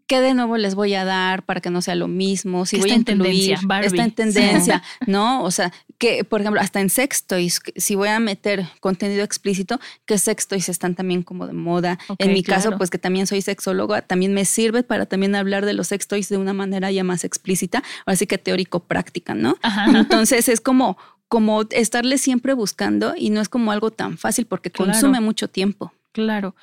¿Qué 0.09 0.23
de 0.23 0.33
nuevo 0.33 0.57
les 0.57 0.75
voy 0.75 0.95
a 0.95 1.05
dar 1.05 1.45
para 1.45 1.61
que 1.61 1.69
no 1.69 1.83
sea 1.83 1.95
lo 1.95 2.09
mismo? 2.09 2.65
Si 2.65 2.79
voy 2.79 2.93
a 2.93 2.95
incluir, 2.95 3.59
tendencia, 3.59 3.81
está 3.83 4.05
en 4.05 4.13
tendencia, 4.13 4.83
¿no? 5.07 5.45
O 5.45 5.51
sea, 5.51 5.71
que, 5.99 6.25
por 6.25 6.41
ejemplo, 6.41 6.63
hasta 6.63 6.81
en 6.81 6.89
sextoys, 6.89 7.61
si 7.77 7.95
voy 7.95 8.09
a 8.09 8.19
meter 8.19 8.67
contenido 8.81 9.23
explícito, 9.23 9.79
que 10.07 10.17
sextoys 10.17 10.71
están 10.71 10.95
también 10.95 11.23
como 11.23 11.47
de 11.47 11.53
moda. 11.53 11.99
en 12.17 12.33
mi 12.33 12.43
caso, 12.43 12.79
pues 12.79 12.89
que 12.89 12.97
también 12.97 13.27
soy 13.27 13.43
sexóloga, 13.43 14.01
también 14.01 14.33
me 14.33 14.47
sirve 14.47 14.83
para 14.83 15.05
también 15.05 15.35
hablar 15.35 15.67
de 15.67 15.75
los 15.75 15.89
sextoys 15.89 16.31
de 16.31 16.39
una 16.39 16.55
manera 16.55 16.91
ya 16.91 17.05
más 17.05 17.23
explícita, 17.23 17.83
así 18.07 18.27
que 18.27 18.39
teórico-práctica, 18.39 19.35
¿no? 19.35 19.59
Entonces 19.95 20.49
es 20.49 20.63
como, 20.63 20.97
como 21.29 21.65
estarle 21.71 22.17
siempre 22.17 22.55
buscando 22.55 23.13
y 23.15 23.29
no 23.29 23.43
es 23.43 23.51
como 23.51 23.73
algo 23.73 23.91
tan 23.91 24.17
fácil 24.17 24.47
porque 24.47 24.71
consume 24.71 25.21
mucho 25.21 25.49
tiempo. 25.49 25.93
Claro. 26.13 26.55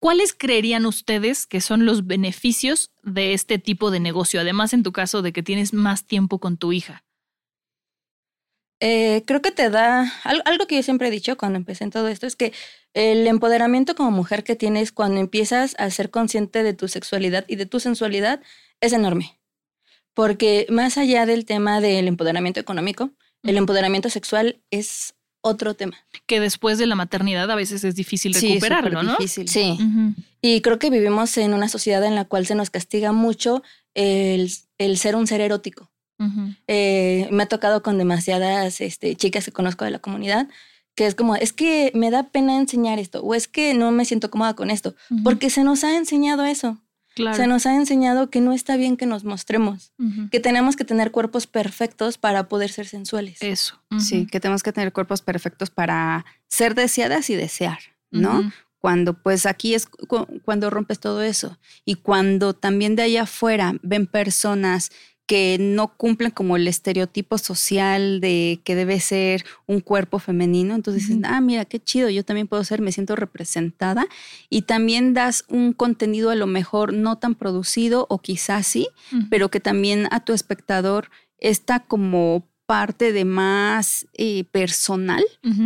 ¿Cuáles 0.00 0.32
creerían 0.32 0.86
ustedes 0.86 1.46
que 1.46 1.60
son 1.60 1.84
los 1.84 2.06
beneficios 2.06 2.90
de 3.02 3.34
este 3.34 3.58
tipo 3.58 3.90
de 3.90 4.00
negocio? 4.00 4.40
Además, 4.40 4.72
en 4.72 4.82
tu 4.82 4.92
caso, 4.92 5.20
de 5.20 5.34
que 5.34 5.42
tienes 5.42 5.74
más 5.74 6.06
tiempo 6.06 6.38
con 6.38 6.56
tu 6.56 6.72
hija. 6.72 7.04
Eh, 8.80 9.24
creo 9.26 9.42
que 9.42 9.50
te 9.50 9.68
da 9.68 10.10
algo, 10.24 10.66
que 10.66 10.76
yo 10.76 10.82
siempre 10.82 11.08
he 11.08 11.10
dicho 11.10 11.36
cuando 11.36 11.58
empecé 11.58 11.84
en 11.84 11.90
todo 11.90 12.08
esto 12.08 12.26
es 12.26 12.34
que 12.34 12.54
el 12.94 13.26
empoderamiento 13.26 13.94
como 13.94 14.10
mujer 14.10 14.42
que 14.42 14.56
tienes 14.56 14.90
cuando 14.90 15.20
empiezas 15.20 15.76
a 15.78 15.90
ser 15.90 16.08
consciente 16.10 16.62
de 16.62 16.72
tu 16.72 16.88
sexualidad 16.88 17.44
y 17.46 17.56
de 17.56 17.66
tu 17.66 17.78
sensualidad 17.78 18.40
es 18.80 18.94
enorme. 18.94 19.38
Porque 20.14 20.66
más 20.70 20.96
allá 20.96 21.26
del 21.26 21.44
tema 21.44 21.82
del 21.82 22.08
empoderamiento 22.08 22.58
económico, 22.58 23.10
el 23.42 23.58
empoderamiento 23.58 24.08
sexual 24.08 24.62
es 24.70 25.14
otro 25.40 25.74
tema. 25.74 25.96
Que 26.26 26.40
después 26.40 26.78
de 26.78 26.86
la 26.86 26.94
maternidad 26.94 27.50
a 27.50 27.54
veces 27.54 27.84
es 27.84 27.94
difícil 27.94 28.34
recuperarlo, 28.34 29.02
¿no? 29.02 29.12
Difícil. 29.12 29.48
Sí. 29.48 29.78
Y 30.42 30.60
creo 30.60 30.78
que 30.78 30.90
vivimos 30.90 31.36
en 31.36 31.54
una 31.54 31.68
sociedad 31.68 32.04
en 32.04 32.14
la 32.14 32.24
cual 32.24 32.46
se 32.46 32.54
nos 32.54 32.70
castiga 32.70 33.12
mucho 33.12 33.62
el, 33.94 34.50
el 34.78 34.98
ser 34.98 35.16
un 35.16 35.26
ser 35.26 35.40
erótico. 35.40 35.90
Eh, 36.66 37.28
me 37.30 37.44
ha 37.44 37.46
tocado 37.46 37.82
con 37.82 37.96
demasiadas 37.96 38.82
este, 38.82 39.16
chicas 39.16 39.46
que 39.46 39.52
conozco 39.52 39.86
de 39.86 39.90
la 39.90 40.00
comunidad 40.00 40.48
que 40.94 41.06
es 41.06 41.14
como, 41.14 41.34
es 41.34 41.54
que 41.54 41.92
me 41.94 42.10
da 42.10 42.24
pena 42.24 42.58
enseñar 42.58 42.98
esto 42.98 43.22
o 43.22 43.34
es 43.34 43.48
que 43.48 43.72
no 43.72 43.90
me 43.90 44.04
siento 44.04 44.30
cómoda 44.30 44.54
con 44.54 44.70
esto, 44.70 44.94
porque 45.24 45.48
se 45.48 45.64
nos 45.64 45.82
ha 45.82 45.96
enseñado 45.96 46.44
eso. 46.44 46.78
Se 47.16 47.46
nos 47.46 47.66
ha 47.66 47.74
enseñado 47.74 48.30
que 48.30 48.40
no 48.40 48.52
está 48.52 48.76
bien 48.76 48.96
que 48.96 49.06
nos 49.06 49.24
mostremos, 49.24 49.92
que 50.30 50.40
tenemos 50.40 50.76
que 50.76 50.84
tener 50.84 51.10
cuerpos 51.10 51.46
perfectos 51.46 52.18
para 52.18 52.48
poder 52.48 52.70
ser 52.70 52.86
sensuales. 52.86 53.42
Eso. 53.42 53.80
Sí, 53.98 54.26
que 54.26 54.40
tenemos 54.40 54.62
que 54.62 54.72
tener 54.72 54.92
cuerpos 54.92 55.20
perfectos 55.20 55.70
para 55.70 56.24
ser 56.48 56.74
deseadas 56.74 57.28
y 57.30 57.36
desear, 57.36 57.78
¿no? 58.10 58.52
Cuando 58.78 59.14
pues 59.14 59.44
aquí 59.44 59.74
es 59.74 59.86
cuando 60.44 60.70
rompes 60.70 61.00
todo 61.00 61.22
eso 61.22 61.58
y 61.84 61.96
cuando 61.96 62.54
también 62.54 62.96
de 62.96 63.02
allá 63.02 63.22
afuera 63.22 63.74
ven 63.82 64.06
personas 64.06 64.90
que 65.30 65.58
no 65.60 65.96
cumplen 65.96 66.32
como 66.32 66.56
el 66.56 66.66
estereotipo 66.66 67.38
social 67.38 68.20
de 68.20 68.60
que 68.64 68.74
debe 68.74 68.98
ser 68.98 69.44
un 69.68 69.78
cuerpo 69.78 70.18
femenino. 70.18 70.74
Entonces 70.74 71.06
dicen, 71.06 71.24
ah, 71.24 71.40
mira, 71.40 71.64
qué 71.66 71.78
chido, 71.78 72.10
yo 72.10 72.24
también 72.24 72.48
puedo 72.48 72.64
ser, 72.64 72.80
me 72.80 72.90
siento 72.90 73.14
representada. 73.14 74.08
Y 74.48 74.62
también 74.62 75.14
das 75.14 75.44
un 75.46 75.72
contenido 75.72 76.30
a 76.30 76.34
lo 76.34 76.48
mejor 76.48 76.92
no 76.94 77.18
tan 77.18 77.36
producido 77.36 78.06
o 78.10 78.18
quizás 78.18 78.66
sí, 78.66 78.88
pero 79.30 79.52
que 79.52 79.60
también 79.60 80.08
a 80.10 80.24
tu 80.24 80.32
espectador 80.32 81.10
está 81.38 81.78
como 81.78 82.49
parte 82.70 83.12
de 83.12 83.24
más 83.24 84.06
eh, 84.16 84.44
personal, 84.44 85.24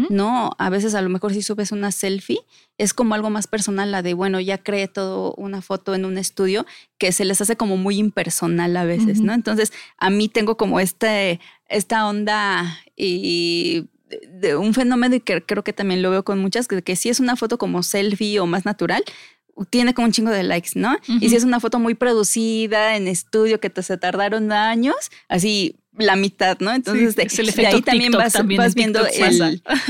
¿no? 0.09 0.53
A 0.59 0.71
veces 0.71 0.95
a 0.95 1.03
lo 1.03 1.11
mejor 1.11 1.35
si 1.35 1.43
subes 1.43 1.71
una 1.71 1.93
selfie, 1.93 2.39
es 2.79 2.95
como 2.95 3.15
algo 3.15 3.29
más 3.29 3.47
personal, 3.47 3.93
la 3.93 4.01
de, 4.01 4.15
bueno, 4.15 4.41
ya 4.41 4.57
creé 4.57 4.89
todo 4.89 5.35
una 5.35 5.61
foto 5.61 5.95
en 5.95 6.07
un 6.07 6.17
estudio 6.17 6.65
que 6.97 7.13
se 7.13 7.27
les 7.27 7.43
hace 7.43 7.57
como 7.59 7.77
muy 7.77 7.99
impersonal 7.99 8.75
a 8.79 8.87
veces, 8.87 9.21
¿no? 9.21 9.35
Entonces, 9.35 9.71
a 9.99 10.09
mí 10.09 10.31
tengo 10.31 10.57
como 10.57 10.81
este, 10.81 11.41
esta 11.69 12.09
onda 12.09 12.75
y 12.97 13.85
de 14.27 14.57
un 14.57 14.73
fenómeno 14.73 15.17
y 15.17 15.21
que 15.21 15.43
creo 15.45 15.63
que 15.63 15.75
también 15.75 16.01
lo 16.01 16.11
veo 16.11 16.25
con 16.25 16.39
muchas, 16.39 16.69
que, 16.69 16.81
que 16.81 16.97
si 16.97 17.11
es 17.11 17.21
una 17.21 17.37
foto 17.37 17.59
como 17.59 17.83
selfie 17.83 18.41
o 18.41 18.47
más 18.47 18.65
natural, 18.65 19.05
tiene 19.69 19.93
como 19.93 20.07
un 20.07 20.13
chingo 20.13 20.31
de 20.31 20.43
likes, 20.43 20.71
¿no? 20.75 20.97
Y 21.21 21.29
si 21.29 21.37
es 21.37 21.45
una 21.45 21.61
foto 21.61 21.79
muy 21.79 21.95
producida 21.95 22.97
en 22.97 23.09
estudio 23.09 23.61
que 23.61 23.69
te 23.69 23.83
se 23.83 23.99
tardaron 23.99 24.53
años, 24.53 24.97
así 25.29 25.77
la 25.99 26.17
mitad, 26.17 26.59
¿no? 26.61 26.73
Entonces 26.73 27.17
de, 27.17 27.67
ahí 27.67 27.83
también 27.83 28.13
vas, 28.13 28.75
viendo 28.75 29.07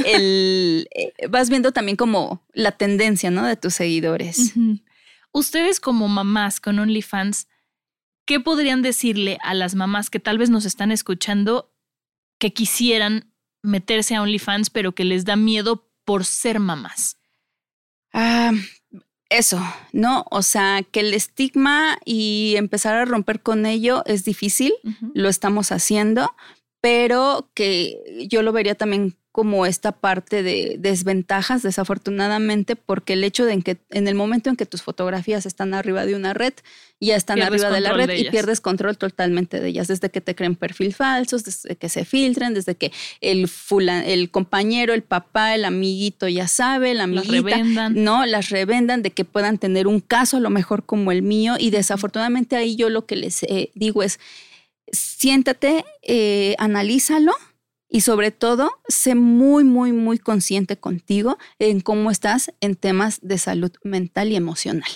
el, 0.05 0.89
eh, 0.95 1.13
vas 1.29 1.51
viendo 1.51 1.73
también 1.73 1.97
como 1.97 2.45
la 2.53 2.73
tendencia, 2.73 3.31
¿no? 3.31 3.47
De 3.47 3.57
tus 3.57 3.75
seguidores. 3.75 4.55
Ustedes 5.33 5.81
como 5.81 6.09
mamás 6.09 6.61
con 6.61 6.79
OnlyFans, 6.79 7.49
¿qué 8.27 8.41
podrían 8.41 8.83
decirle 8.83 9.39
a 9.43 9.55
las 9.55 9.75
mamás 9.75 10.11
que 10.11 10.21
tal 10.21 10.39
vez 10.39 10.51
nos 10.51 10.65
están 10.65 10.93
escuchando 10.93 11.73
que 12.39 12.53
quisieran 12.53 13.33
meterse 13.63 14.15
a 14.15 14.23
OnlyFans, 14.23 14.71
pero 14.71 14.95
que 14.95 15.05
les 15.05 15.25
da 15.25 15.37
miedo 15.37 15.91
por 16.05 16.25
ser 16.25 16.61
mamás? 16.61 17.17
Ah, 18.13 18.53
eso, 19.39 19.61
¿no? 19.93 20.25
O 20.31 20.43
sea, 20.43 20.83
que 20.83 21.01
el 21.01 21.15
estigma 21.15 21.99
y 22.05 22.55
empezar 22.57 22.95
a 22.95 23.05
romper 23.05 23.41
con 23.41 23.67
ello 23.67 24.03
es 24.07 24.25
difícil, 24.25 24.73
lo 25.15 25.29
estamos 25.29 25.73
haciendo, 25.73 26.35
pero 26.81 27.49
que 27.55 28.27
yo 28.29 28.43
lo 28.43 28.53
vería 28.53 28.75
también 28.75 29.17
como 29.35 29.67
esta 29.67 29.91
parte 29.91 30.45
de 30.45 30.77
desventajas, 30.79 31.65
desafortunadamente, 31.65 32.77
porque 32.77 33.15
el 33.15 33.25
hecho 33.25 33.45
de 33.45 33.61
que 33.63 33.79
en 33.91 34.07
el 34.07 34.15
momento 34.15 34.49
en 34.49 34.55
que 34.55 34.65
tus 34.65 34.83
fotografías 34.83 35.45
están 35.45 35.75
arriba 35.75 36.07
de 36.07 36.15
una 36.15 36.35
red, 36.35 36.53
ya 37.01 37.17
están 37.17 37.43
arriba 37.43 37.69
de 37.69 37.81
la 37.81 37.95
red 37.95 38.17
y 38.17 38.31
pierdes 38.31 38.61
control 38.61 38.97
totalmente 38.97 39.59
de 39.59 39.71
ellas, 39.71 39.89
desde 39.89 40.09
que 40.09 40.21
te 40.21 40.37
creen 40.37 40.55
perfil 40.55 40.95
falsos, 40.95 41.43
desde 41.43 41.75
que 41.75 41.89
se 41.89 42.05
filtren, 42.05 42.55
desde 42.55 42.77
que 42.77 42.93
el, 43.21 43.51
el 44.07 44.31
compañero, 44.31 44.95
el 44.95 45.03
papá, 45.03 45.57
el 45.57 45.65
amiguito 45.65 46.29
ya 46.29 46.47
sabe, 46.47 46.95
la 46.95 47.03
amiguita, 47.03 47.61
no, 47.91 48.27
las 48.27 48.51
revendan, 48.51 49.03
de 49.03 49.11
que 49.11 49.25
puedan 49.25 49.59
tener 49.59 49.89
un 49.89 49.99
caso 49.99 50.37
a 50.37 50.41
lo 50.41 50.51
mejor 50.51 50.87
como 50.87 51.11
el 51.11 51.23
mío 51.23 51.57
y 51.59 51.71
desafortunadamente 51.71 52.55
ahí 52.55 52.77
yo 52.77 52.89
lo 52.89 53.05
que 53.05 53.17
les 53.17 53.43
eh, 53.43 53.73
digo 53.75 54.05
es, 54.05 54.21
siéntate, 54.93 55.85
eh, 56.03 56.55
analízalo 56.59 57.33
y 57.89 58.01
sobre 58.01 58.31
todo, 58.31 58.73
sé 58.89 59.15
muy, 59.15 59.65
muy, 59.65 59.93
muy 59.93 60.19
consciente 60.19 60.77
contigo 60.77 61.39
en 61.59 61.81
cómo 61.81 62.11
estás 62.11 62.53
en 62.61 62.75
temas 62.75 63.21
de 63.23 63.39
salud 63.39 63.73
mental 63.83 64.33
y 64.33 64.37
emocional. 64.37 64.91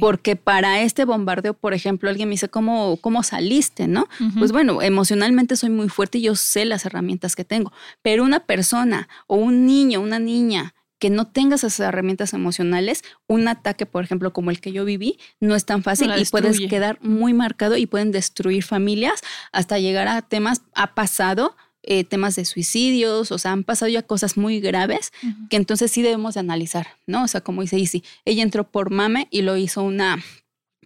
Porque 0.00 0.36
para 0.36 0.82
este 0.82 1.04
bombardeo, 1.04 1.54
por 1.54 1.74
ejemplo, 1.74 2.10
alguien 2.10 2.28
me 2.28 2.34
dice, 2.34 2.48
¿cómo, 2.48 2.98
cómo 3.00 3.22
saliste? 3.22 3.88
¿No? 3.88 4.06
Pues 4.38 4.52
bueno, 4.52 4.82
emocionalmente 4.82 5.56
soy 5.56 5.70
muy 5.70 5.88
fuerte 5.88 6.18
y 6.18 6.22
yo 6.22 6.36
sé 6.36 6.64
las 6.64 6.84
herramientas 6.84 7.34
que 7.34 7.44
tengo. 7.44 7.72
Pero 8.02 8.22
una 8.22 8.40
persona 8.40 9.08
o 9.26 9.36
un 9.36 9.66
niño, 9.66 10.00
una 10.00 10.18
niña 10.18 10.74
que 10.98 11.10
no 11.10 11.26
tenga 11.26 11.56
esas 11.56 11.80
herramientas 11.80 12.32
emocionales, 12.32 13.02
un 13.26 13.48
ataque, 13.48 13.86
por 13.86 14.04
ejemplo, 14.04 14.32
como 14.32 14.52
el 14.52 14.60
que 14.60 14.70
yo 14.70 14.84
viví, 14.84 15.18
no 15.40 15.56
es 15.56 15.64
tan 15.64 15.82
fácil 15.82 16.12
y 16.16 16.24
puedes 16.26 16.60
quedar 16.60 16.98
muy 17.02 17.32
marcado 17.32 17.76
y 17.76 17.86
pueden 17.86 18.12
destruir 18.12 18.62
familias 18.62 19.20
hasta 19.50 19.80
llegar 19.80 20.06
a 20.06 20.22
temas, 20.22 20.62
ha 20.74 20.94
pasado 20.94 21.56
eh, 21.82 22.04
temas 22.04 22.36
de 22.36 22.44
suicidios, 22.44 23.32
o 23.32 23.38
sea, 23.38 23.52
han 23.52 23.64
pasado 23.64 23.88
ya 23.88 24.02
cosas 24.02 24.36
muy 24.36 24.60
graves 24.60 25.12
que 25.50 25.56
entonces 25.56 25.90
sí 25.90 26.02
debemos 26.02 26.34
de 26.34 26.40
analizar, 26.40 26.86
¿no? 27.06 27.24
O 27.24 27.28
sea, 27.28 27.40
como 27.40 27.62
dice 27.62 27.78
Isi, 27.78 28.04
ella 28.24 28.42
entró 28.42 28.64
por 28.70 28.90
mame 28.90 29.26
y 29.30 29.42
lo 29.42 29.56
hizo 29.56 29.82
una 29.82 30.22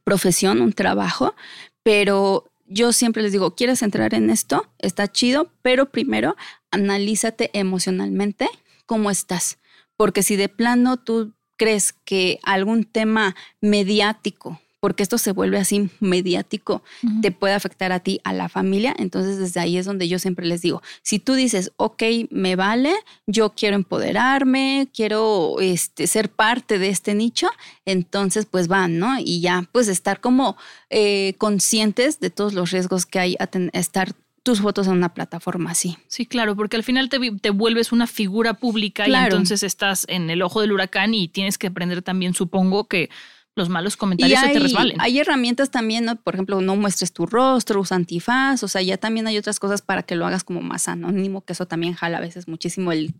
profesión, 0.04 0.62
un 0.62 0.72
trabajo, 0.72 1.34
pero 1.82 2.50
yo 2.66 2.92
siempre 2.92 3.22
les 3.22 3.32
digo, 3.32 3.54
¿quieres 3.54 3.82
entrar 3.82 4.14
en 4.14 4.30
esto? 4.30 4.68
Está 4.78 5.10
chido, 5.10 5.52
pero 5.62 5.90
primero 5.90 6.36
analízate 6.70 7.50
emocionalmente 7.52 8.48
cómo 8.86 9.10
estás, 9.10 9.58
porque 9.96 10.22
si 10.22 10.36
de 10.36 10.48
plano 10.48 10.96
tú 10.96 11.34
crees 11.56 11.92
que 11.92 12.38
algún 12.42 12.84
tema 12.84 13.34
mediático 13.60 14.60
porque 14.86 15.02
esto 15.02 15.18
se 15.18 15.32
vuelve 15.32 15.58
así 15.58 15.90
mediático, 15.98 16.80
te 17.20 17.32
puede 17.32 17.54
afectar 17.54 17.90
a 17.90 17.98
ti, 17.98 18.20
a 18.22 18.32
la 18.32 18.48
familia. 18.48 18.94
Entonces, 18.96 19.36
desde 19.36 19.58
ahí 19.58 19.78
es 19.78 19.84
donde 19.84 20.06
yo 20.06 20.20
siempre 20.20 20.46
les 20.46 20.62
digo, 20.62 20.80
si 21.02 21.18
tú 21.18 21.34
dices, 21.34 21.72
ok, 21.76 22.04
me 22.30 22.54
vale, 22.54 22.94
yo 23.26 23.50
quiero 23.50 23.74
empoderarme, 23.74 24.86
quiero 24.94 25.56
este, 25.60 26.06
ser 26.06 26.30
parte 26.30 26.78
de 26.78 26.90
este 26.90 27.16
nicho, 27.16 27.48
entonces 27.84 28.46
pues 28.46 28.68
van, 28.68 29.00
¿no? 29.00 29.18
Y 29.18 29.40
ya, 29.40 29.68
pues 29.72 29.88
estar 29.88 30.20
como 30.20 30.56
eh, 30.88 31.34
conscientes 31.38 32.20
de 32.20 32.30
todos 32.30 32.54
los 32.54 32.70
riesgos 32.70 33.06
que 33.06 33.18
hay 33.18 33.36
a 33.40 33.48
estar 33.76 34.14
tus 34.44 34.60
fotos 34.60 34.86
en 34.86 34.92
una 34.92 35.12
plataforma 35.14 35.72
así. 35.72 35.98
Sí, 36.06 36.26
claro, 36.26 36.54
porque 36.54 36.76
al 36.76 36.84
final 36.84 37.08
te, 37.08 37.18
te 37.40 37.50
vuelves 37.50 37.90
una 37.90 38.06
figura 38.06 38.54
pública 38.54 39.08
y 39.08 39.12
entonces 39.12 39.64
estás 39.64 40.06
en 40.08 40.30
el 40.30 40.42
ojo 40.42 40.60
del 40.60 40.70
huracán 40.70 41.12
y 41.12 41.26
tienes 41.26 41.58
que 41.58 41.66
aprender 41.66 42.02
también, 42.02 42.34
supongo 42.34 42.84
que 42.84 43.10
los 43.56 43.70
malos 43.70 43.96
comentarios 43.96 44.38
se 44.38 44.48
te 44.50 44.58
resbalen. 44.58 45.00
Hay 45.00 45.18
herramientas 45.18 45.70
también, 45.70 46.04
¿no? 46.04 46.16
por 46.16 46.34
ejemplo, 46.34 46.60
no 46.60 46.76
muestres 46.76 47.12
tu 47.12 47.24
rostro, 47.24 47.80
usa 47.80 47.96
antifaz, 47.96 48.62
o 48.62 48.68
sea, 48.68 48.82
ya 48.82 48.98
también 48.98 49.26
hay 49.26 49.38
otras 49.38 49.58
cosas 49.58 49.80
para 49.80 50.02
que 50.02 50.14
lo 50.14 50.26
hagas 50.26 50.44
como 50.44 50.60
más 50.60 50.88
anónimo, 50.88 51.40
que 51.40 51.54
eso 51.54 51.66
también 51.66 51.94
jala 51.94 52.18
a 52.18 52.20
veces 52.20 52.48
muchísimo 52.48 52.92
el, 52.92 53.14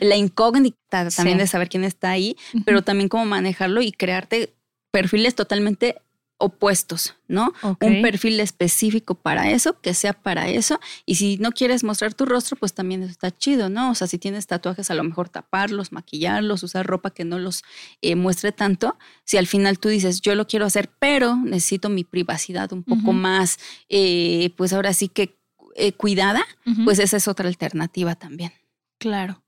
la 0.00 0.16
incógnita 0.16 1.08
también 1.10 1.38
de 1.38 1.46
saber 1.46 1.68
quién 1.68 1.84
está 1.84 2.10
ahí, 2.10 2.36
pero 2.64 2.82
también 2.82 3.08
cómo 3.08 3.24
manejarlo 3.24 3.80
y 3.80 3.92
crearte 3.92 4.54
perfiles 4.90 5.36
totalmente 5.36 6.02
opuestos, 6.38 7.16
¿no? 7.26 7.52
Un 7.80 8.00
perfil 8.00 8.38
específico 8.38 9.16
para 9.16 9.50
eso, 9.50 9.80
que 9.80 9.92
sea 9.92 10.12
para 10.12 10.48
eso. 10.48 10.78
Y 11.04 11.16
si 11.16 11.36
no 11.38 11.50
quieres 11.50 11.82
mostrar 11.82 12.14
tu 12.14 12.24
rostro, 12.24 12.56
pues 12.56 12.74
también 12.74 13.02
está 13.02 13.36
chido, 13.36 13.68
¿no? 13.68 13.90
O 13.90 13.94
sea, 13.96 14.06
si 14.06 14.18
tienes 14.18 14.46
tatuajes, 14.46 14.90
a 14.90 14.94
lo 14.94 15.02
mejor 15.02 15.28
taparlos, 15.28 15.90
maquillarlos, 15.90 16.62
usar 16.62 16.86
ropa 16.86 17.10
que 17.10 17.24
no 17.24 17.40
los 17.40 17.64
eh, 18.02 18.14
muestre 18.14 18.52
tanto. 18.52 18.96
Si 19.24 19.36
al 19.36 19.48
final 19.48 19.80
tú 19.80 19.88
dices, 19.88 20.20
yo 20.20 20.36
lo 20.36 20.46
quiero 20.46 20.64
hacer, 20.64 20.90
pero 21.00 21.36
necesito 21.36 21.88
mi 21.88 22.04
privacidad 22.04 22.72
un 22.72 22.84
poco 22.84 23.12
más, 23.12 23.58
eh, 23.88 24.50
pues 24.56 24.72
ahora 24.72 24.92
sí 24.92 25.08
que 25.08 25.36
eh, 25.74 25.92
cuidada, 25.92 26.44
pues 26.84 27.00
esa 27.00 27.16
es 27.16 27.26
otra 27.26 27.48
alternativa 27.48 28.14
también. 28.14 28.52
Claro. 28.98 29.42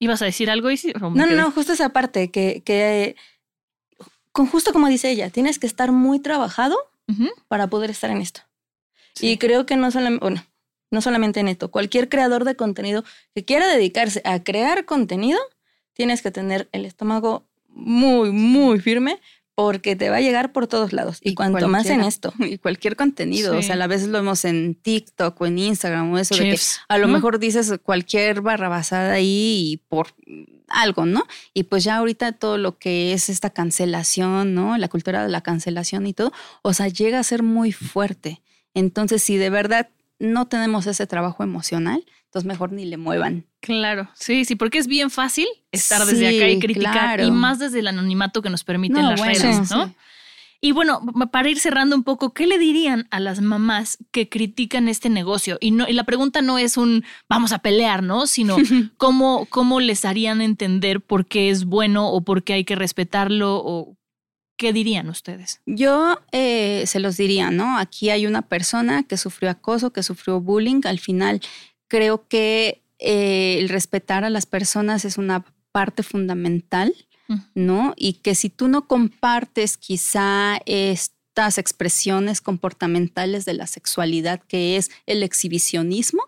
¿Ibas 0.00 0.20
a 0.20 0.24
decir 0.24 0.50
algo? 0.50 0.68
No, 1.00 1.26
no, 1.26 1.26
no, 1.26 1.52
justo 1.52 1.74
esa 1.74 1.90
parte, 1.90 2.32
que, 2.32 2.62
que 2.64 3.14
con 4.32 4.46
justo 4.46 4.72
como 4.72 4.88
dice 4.88 5.10
ella, 5.10 5.30
tienes 5.30 5.58
que 5.58 5.66
estar 5.66 5.92
muy 5.92 6.18
trabajado 6.20 6.76
para 7.48 7.66
poder 7.66 7.90
estar 7.90 8.10
en 8.10 8.18
esto. 8.18 8.40
Y 9.20 9.36
creo 9.36 9.66
que 9.66 9.76
no 9.76 9.90
solamente, 9.90 10.24
bueno, 10.24 10.46
no 10.90 11.02
solamente 11.02 11.40
en 11.40 11.48
esto, 11.48 11.70
cualquier 11.70 12.08
creador 12.08 12.44
de 12.44 12.56
contenido 12.56 13.04
que 13.34 13.44
quiera 13.44 13.68
dedicarse 13.68 14.22
a 14.24 14.42
crear 14.42 14.86
contenido, 14.86 15.38
tienes 15.92 16.22
que 16.22 16.30
tener 16.30 16.68
el 16.72 16.86
estómago 16.86 17.44
muy, 17.68 18.30
muy 18.30 18.80
firme 18.80 19.20
porque 19.54 19.96
te 19.96 20.08
va 20.08 20.16
a 20.16 20.20
llegar 20.20 20.52
por 20.52 20.66
todos 20.66 20.92
lados. 20.92 21.18
Y, 21.20 21.34
cuanto 21.34 21.68
más 21.68 21.86
en 21.86 22.02
esto. 22.02 22.32
Y 22.38 22.58
cualquier 22.58 22.96
contenido. 22.96 23.56
O 23.56 23.62
sea, 23.62 23.82
a 23.82 23.86
veces 23.86 24.08
lo 24.08 24.18
vemos 24.18 24.44
en 24.44 24.74
TikTok 24.74 25.40
o 25.40 25.46
en 25.46 25.58
Instagram 25.58 26.12
o 26.12 26.18
eso 26.18 26.34
de 26.34 26.50
que 26.50 26.60
a 26.88 26.98
lo 26.98 27.08
mejor 27.08 27.38
dices 27.38 27.72
cualquier 27.82 28.40
barrabasada 28.40 29.12
ahí 29.12 29.72
y 29.72 29.76
por 29.88 30.08
algo, 30.68 31.04
¿no? 31.04 31.24
Y 31.52 31.64
pues 31.64 31.84
ya 31.84 31.96
ahorita 31.96 32.32
todo 32.32 32.56
lo 32.58 32.78
que 32.78 33.12
es 33.12 33.28
esta 33.28 33.50
cancelación, 33.50 34.54
¿no? 34.54 34.78
La 34.78 34.88
cultura 34.88 35.22
de 35.22 35.28
la 35.28 35.42
cancelación 35.42 36.06
y 36.06 36.14
todo, 36.14 36.32
o 36.62 36.72
sea, 36.72 36.88
llega 36.88 37.18
a 37.18 37.24
ser 37.24 37.42
muy 37.42 37.72
fuerte. 37.72 38.40
Entonces, 38.74 39.22
si 39.22 39.36
de 39.36 39.50
verdad 39.50 39.90
no 40.18 40.46
tenemos 40.46 40.86
ese 40.86 41.06
trabajo 41.06 41.42
emocional, 41.42 42.04
entonces 42.32 42.48
mejor 42.48 42.72
ni 42.72 42.86
le 42.86 42.96
muevan. 42.96 43.44
Claro, 43.60 44.08
sí, 44.14 44.46
sí, 44.46 44.56
porque 44.56 44.78
es 44.78 44.86
bien 44.86 45.10
fácil 45.10 45.46
estar 45.70 46.02
desde 46.06 46.28
acá 46.28 46.48
y 46.48 46.58
criticar, 46.58 47.20
y 47.20 47.30
más 47.30 47.58
desde 47.58 47.80
el 47.80 47.88
anonimato 47.88 48.40
que 48.40 48.48
nos 48.48 48.64
permiten 48.64 49.06
las 49.06 49.20
redes, 49.20 49.70
¿no? 49.70 49.94
Y 50.58 50.72
bueno, 50.72 51.02
para 51.30 51.50
ir 51.50 51.58
cerrando 51.58 51.94
un 51.94 52.04
poco, 52.04 52.32
¿qué 52.32 52.46
le 52.46 52.56
dirían 52.56 53.06
a 53.10 53.20
las 53.20 53.42
mamás 53.42 53.98
que 54.12 54.30
critican 54.30 54.88
este 54.88 55.10
negocio? 55.10 55.58
Y, 55.60 55.72
no, 55.72 55.86
y 55.86 55.92
la 55.92 56.04
pregunta 56.04 56.40
no 56.40 56.56
es 56.56 56.78
un 56.78 57.04
vamos 57.28 57.52
a 57.52 57.58
pelear, 57.58 58.02
¿no? 58.02 58.26
Sino 58.26 58.56
cómo, 58.96 59.44
cómo 59.50 59.80
les 59.80 60.06
harían 60.06 60.40
entender 60.40 61.02
por 61.02 61.26
qué 61.26 61.50
es 61.50 61.66
bueno 61.66 62.08
o 62.08 62.22
por 62.22 62.44
qué 62.44 62.54
hay 62.54 62.64
que 62.64 62.76
respetarlo 62.76 63.60
o 63.62 63.94
¿Qué 64.62 64.72
dirían 64.72 65.08
ustedes? 65.08 65.60
Yo 65.66 66.20
eh, 66.30 66.84
se 66.86 67.00
los 67.00 67.16
diría, 67.16 67.50
¿no? 67.50 67.78
Aquí 67.78 68.10
hay 68.10 68.26
una 68.26 68.42
persona 68.42 69.02
que 69.02 69.16
sufrió 69.16 69.50
acoso, 69.50 69.92
que 69.92 70.04
sufrió 70.04 70.40
bullying. 70.40 70.82
Al 70.84 71.00
final, 71.00 71.40
creo 71.92 72.26
que 72.26 72.82
eh, 73.00 73.58
el 73.58 73.68
respetar 73.68 74.24
a 74.24 74.30
las 74.30 74.46
personas 74.46 75.04
es 75.04 75.18
una 75.18 75.44
parte 75.72 76.02
fundamental, 76.02 76.94
¿no? 77.54 77.92
Y 77.98 78.14
que 78.14 78.34
si 78.34 78.48
tú 78.48 78.66
no 78.66 78.88
compartes 78.88 79.76
quizá 79.76 80.56
estas 80.64 81.58
expresiones 81.58 82.40
comportamentales 82.40 83.44
de 83.44 83.52
la 83.52 83.66
sexualidad, 83.66 84.40
que 84.40 84.78
es 84.78 84.90
el 85.04 85.22
exhibicionismo, 85.22 86.22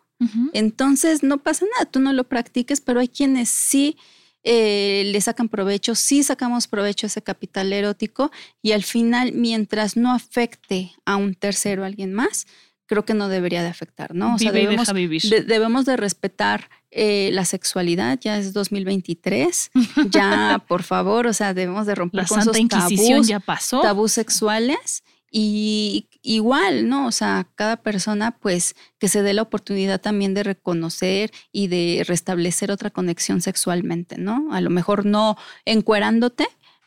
entonces 0.53 1.23
no 1.23 1.39
pasa 1.39 1.65
nada, 1.73 1.91
tú 1.91 1.99
no 2.01 2.13
lo 2.13 2.25
practiques, 2.25 2.83
pero 2.83 3.01
hay 3.01 3.09
quienes 3.09 3.49
sí 3.49 3.97
eh, 4.43 5.05
le 5.07 5.21
sacan 5.23 5.49
provecho, 5.49 5.95
sí 5.95 6.23
sacamos 6.23 6.69
provecho 6.69 7.07
a 7.07 7.09
ese 7.09 7.23
capital 7.23 7.73
erótico 7.73 8.31
y 8.61 8.73
al 8.73 8.83
final, 8.83 9.33
mientras 9.33 9.97
no 9.97 10.13
afecte 10.13 10.93
a 11.07 11.17
un 11.17 11.35
tercero, 11.35 11.85
a 11.85 11.87
alguien 11.87 12.13
más, 12.13 12.47
creo 12.87 13.05
que 13.05 13.15
no 13.15 13.29
debería 13.29 13.63
de 13.63 13.69
afectar, 13.69 14.15
¿no? 14.15 14.35
O 14.35 14.39
sea, 14.39 14.53
debemos, 14.53 14.89
de, 14.89 15.43
debemos 15.47 15.87
de 15.87 15.97
respetar 15.97 16.69
eh, 16.91 17.31
la 17.33 17.45
sexualidad, 17.45 18.19
ya 18.21 18.39
es 18.39 18.53
2023, 18.53 19.71
ya 20.11 20.63
por 20.69 20.83
favor, 20.83 21.27
o 21.27 21.33
sea, 21.33 21.55
debemos 21.55 21.87
de 21.87 21.95
romper 21.95 22.27
con 22.27 22.41
esos 22.41 22.57
tabús, 22.69 23.27
ya 23.27 23.41
pasó. 23.41 23.81
tabús 23.81 24.13
sexuales 24.13 25.03
y 25.31 26.09
igual, 26.23 26.89
¿no? 26.89 27.09
O 27.09 27.13
sea, 27.13 27.49
cada 27.57 27.77
persona 27.77 28.31
pues 28.39 28.77
que 28.99 29.09
se 29.09 29.23
dé 29.23 29.35
la 29.35 29.43
oportunidad 29.43 30.01
también 30.01 30.33
de 30.33 30.45
reconocer 30.45 31.33
y 31.51 31.67
de 31.67 32.05
restablecer 32.07 32.71
otra 32.71 32.91
conexión 32.91 33.41
sexualmente, 33.41 34.17
¿no? 34.17 34.53
A 34.53 34.61
lo 34.61 34.71
mejor 34.71 35.05
no 35.05 35.37
encuerándote, 35.65 36.47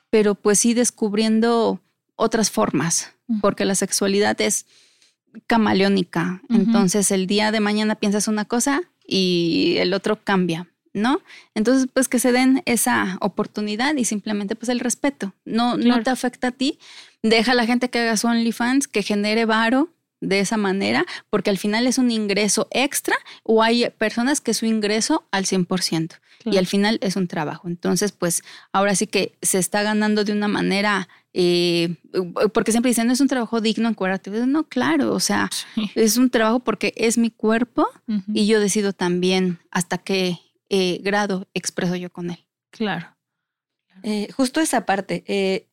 pero 0.10 0.36
pues 0.36 0.60
sí 0.60 0.74
descubriendo 0.74 1.82
otras 2.16 2.50
formas, 2.50 3.14
porque 3.42 3.66
la 3.66 3.76
sexualidad 3.76 4.40
es 4.40 4.66
camaleónica. 5.46 6.42
Entonces 6.50 7.12
el 7.12 7.28
día 7.28 7.52
de 7.52 7.60
mañana 7.60 7.96
piensas 7.96 8.28
una 8.28 8.46
cosa 8.46 8.82
y 9.06 9.76
el 9.78 9.94
otro 9.94 10.24
cambia. 10.24 10.68
¿no? 10.94 11.22
Entonces, 11.54 11.88
pues 11.94 12.08
que 12.08 12.18
se 12.18 12.32
den 12.32 12.64
esa 12.66 13.18
oportunidad 13.22 13.96
y 13.96 14.06
simplemente 14.06 14.56
pues 14.56 14.70
el 14.70 14.80
respeto. 14.80 15.34
No, 15.46 15.78
no 15.78 16.02
te 16.02 16.10
afecta 16.10 16.48
a 16.48 16.52
ti. 16.52 16.80
Deja 17.22 17.52
a 17.52 17.56
la 17.56 17.68
gente 17.68 17.90
que 17.90 18.00
haga 18.00 18.18
su 18.18 18.26
OnlyFans, 18.26 18.88
que 18.88 19.04
genere 19.04 19.46
varo 19.46 19.90
de 20.20 20.40
esa 20.40 20.58
manera, 20.58 21.06
porque 21.30 21.50
al 21.50 21.58
final 21.58 21.88
es 21.88 21.98
un 21.98 22.12
ingreso 22.12 22.68
extra 22.72 23.16
o 23.44 23.62
hay 23.62 23.90
personas 23.92 24.42
que 24.42 24.54
su 24.54 24.66
ingreso 24.66 25.28
al 25.32 25.46
100% 25.46 26.20
y 26.46 26.58
al 26.58 26.66
final 26.66 26.98
es 27.02 27.16
un 27.16 27.28
trabajo. 27.28 27.68
Entonces, 27.68 28.12
pues 28.12 28.44
ahora 28.72 28.96
sí 28.96 29.08
que 29.08 29.38
se 29.42 29.60
está 29.60 29.84
ganando 29.84 30.24
de 30.24 30.34
una 30.34 30.48
manera, 30.48 31.08
eh, 31.34 31.96
porque 32.54 32.72
siempre 32.72 32.90
dicen, 32.90 33.08
no 33.08 33.14
es 33.14 33.22
un 33.22 33.28
trabajo 33.28 33.62
digno 33.62 33.90
en 33.90 34.52
No, 34.52 34.64
claro, 34.68 35.14
o 35.14 35.20
sea, 35.20 35.50
es 35.96 36.18
un 36.18 36.30
trabajo 36.30 36.60
porque 36.60 36.94
es 36.96 37.18
mi 37.18 37.30
cuerpo 37.30 37.88
y 38.34 38.48
yo 38.48 38.60
decido 38.60 38.94
también 38.94 39.60
hasta 39.72 39.98
qué 39.98 40.40
eh, 40.70 41.00
grado 41.04 41.48
expreso 41.54 41.96
yo 41.96 42.12
con 42.12 42.32
él. 42.32 42.46
Claro. 42.72 43.16
Eh, 44.04 44.28
justo 44.36 44.62
esa 44.62 44.86
parte, 44.86 45.68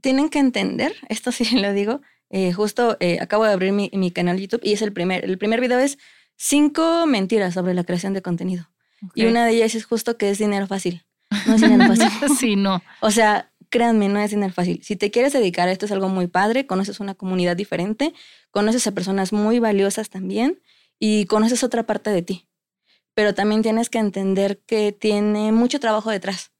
tienen 0.00 0.28
que 0.28 0.38
entender, 0.38 0.94
esto 1.08 1.32
sí 1.32 1.44
lo 1.60 1.72
digo, 1.72 2.00
eh, 2.30 2.52
justo 2.52 2.96
eh, 3.00 3.18
acabo 3.20 3.44
de 3.44 3.52
abrir 3.52 3.72
mi, 3.72 3.90
mi, 3.92 4.10
canal 4.10 4.38
YouTube 4.38 4.60
y 4.62 4.72
es 4.72 4.82
el 4.82 4.92
primer. 4.92 5.24
El 5.24 5.38
primer 5.38 5.60
video 5.60 5.78
es 5.78 5.98
cinco 6.36 7.06
mentiras 7.06 7.54
sobre 7.54 7.74
la 7.74 7.84
creación 7.84 8.12
de 8.12 8.22
contenido. 8.22 8.68
Y 9.14 9.26
una 9.26 9.46
de 9.46 9.52
ellas 9.52 9.74
es 9.74 9.84
justo 9.84 10.16
que 10.16 10.30
es 10.30 10.38
dinero 10.38 10.66
fácil. 10.66 11.04
No 11.46 11.54
es 11.54 11.60
dinero 11.60 11.94
fácil. 11.94 12.28
sí, 12.38 12.56
no. 12.56 12.82
O 13.00 13.10
sea, 13.10 13.50
créanme, 13.70 14.08
no 14.08 14.18
es 14.18 14.30
dinero 14.30 14.52
fácil. 14.52 14.80
Si 14.82 14.96
te 14.96 15.10
quieres 15.10 15.32
dedicar 15.32 15.68
a 15.68 15.72
esto 15.72 15.86
es 15.86 15.92
algo 15.92 16.08
muy 16.08 16.26
padre, 16.26 16.66
conoces 16.66 17.00
una 17.00 17.14
comunidad 17.14 17.56
diferente, 17.56 18.12
conoces 18.50 18.86
a 18.86 18.92
personas 18.92 19.32
muy 19.32 19.58
valiosas 19.58 20.10
también 20.10 20.60
y 20.98 21.26
conoces 21.26 21.62
otra 21.62 21.84
parte 21.84 22.10
de 22.10 22.22
ti. 22.22 22.48
Pero 23.14 23.34
también 23.34 23.62
tienes 23.62 23.90
que 23.90 23.98
entender 23.98 24.60
que 24.66 24.92
tiene 24.92 25.52
mucho 25.52 25.80
trabajo 25.80 26.10
detrás. 26.10 26.52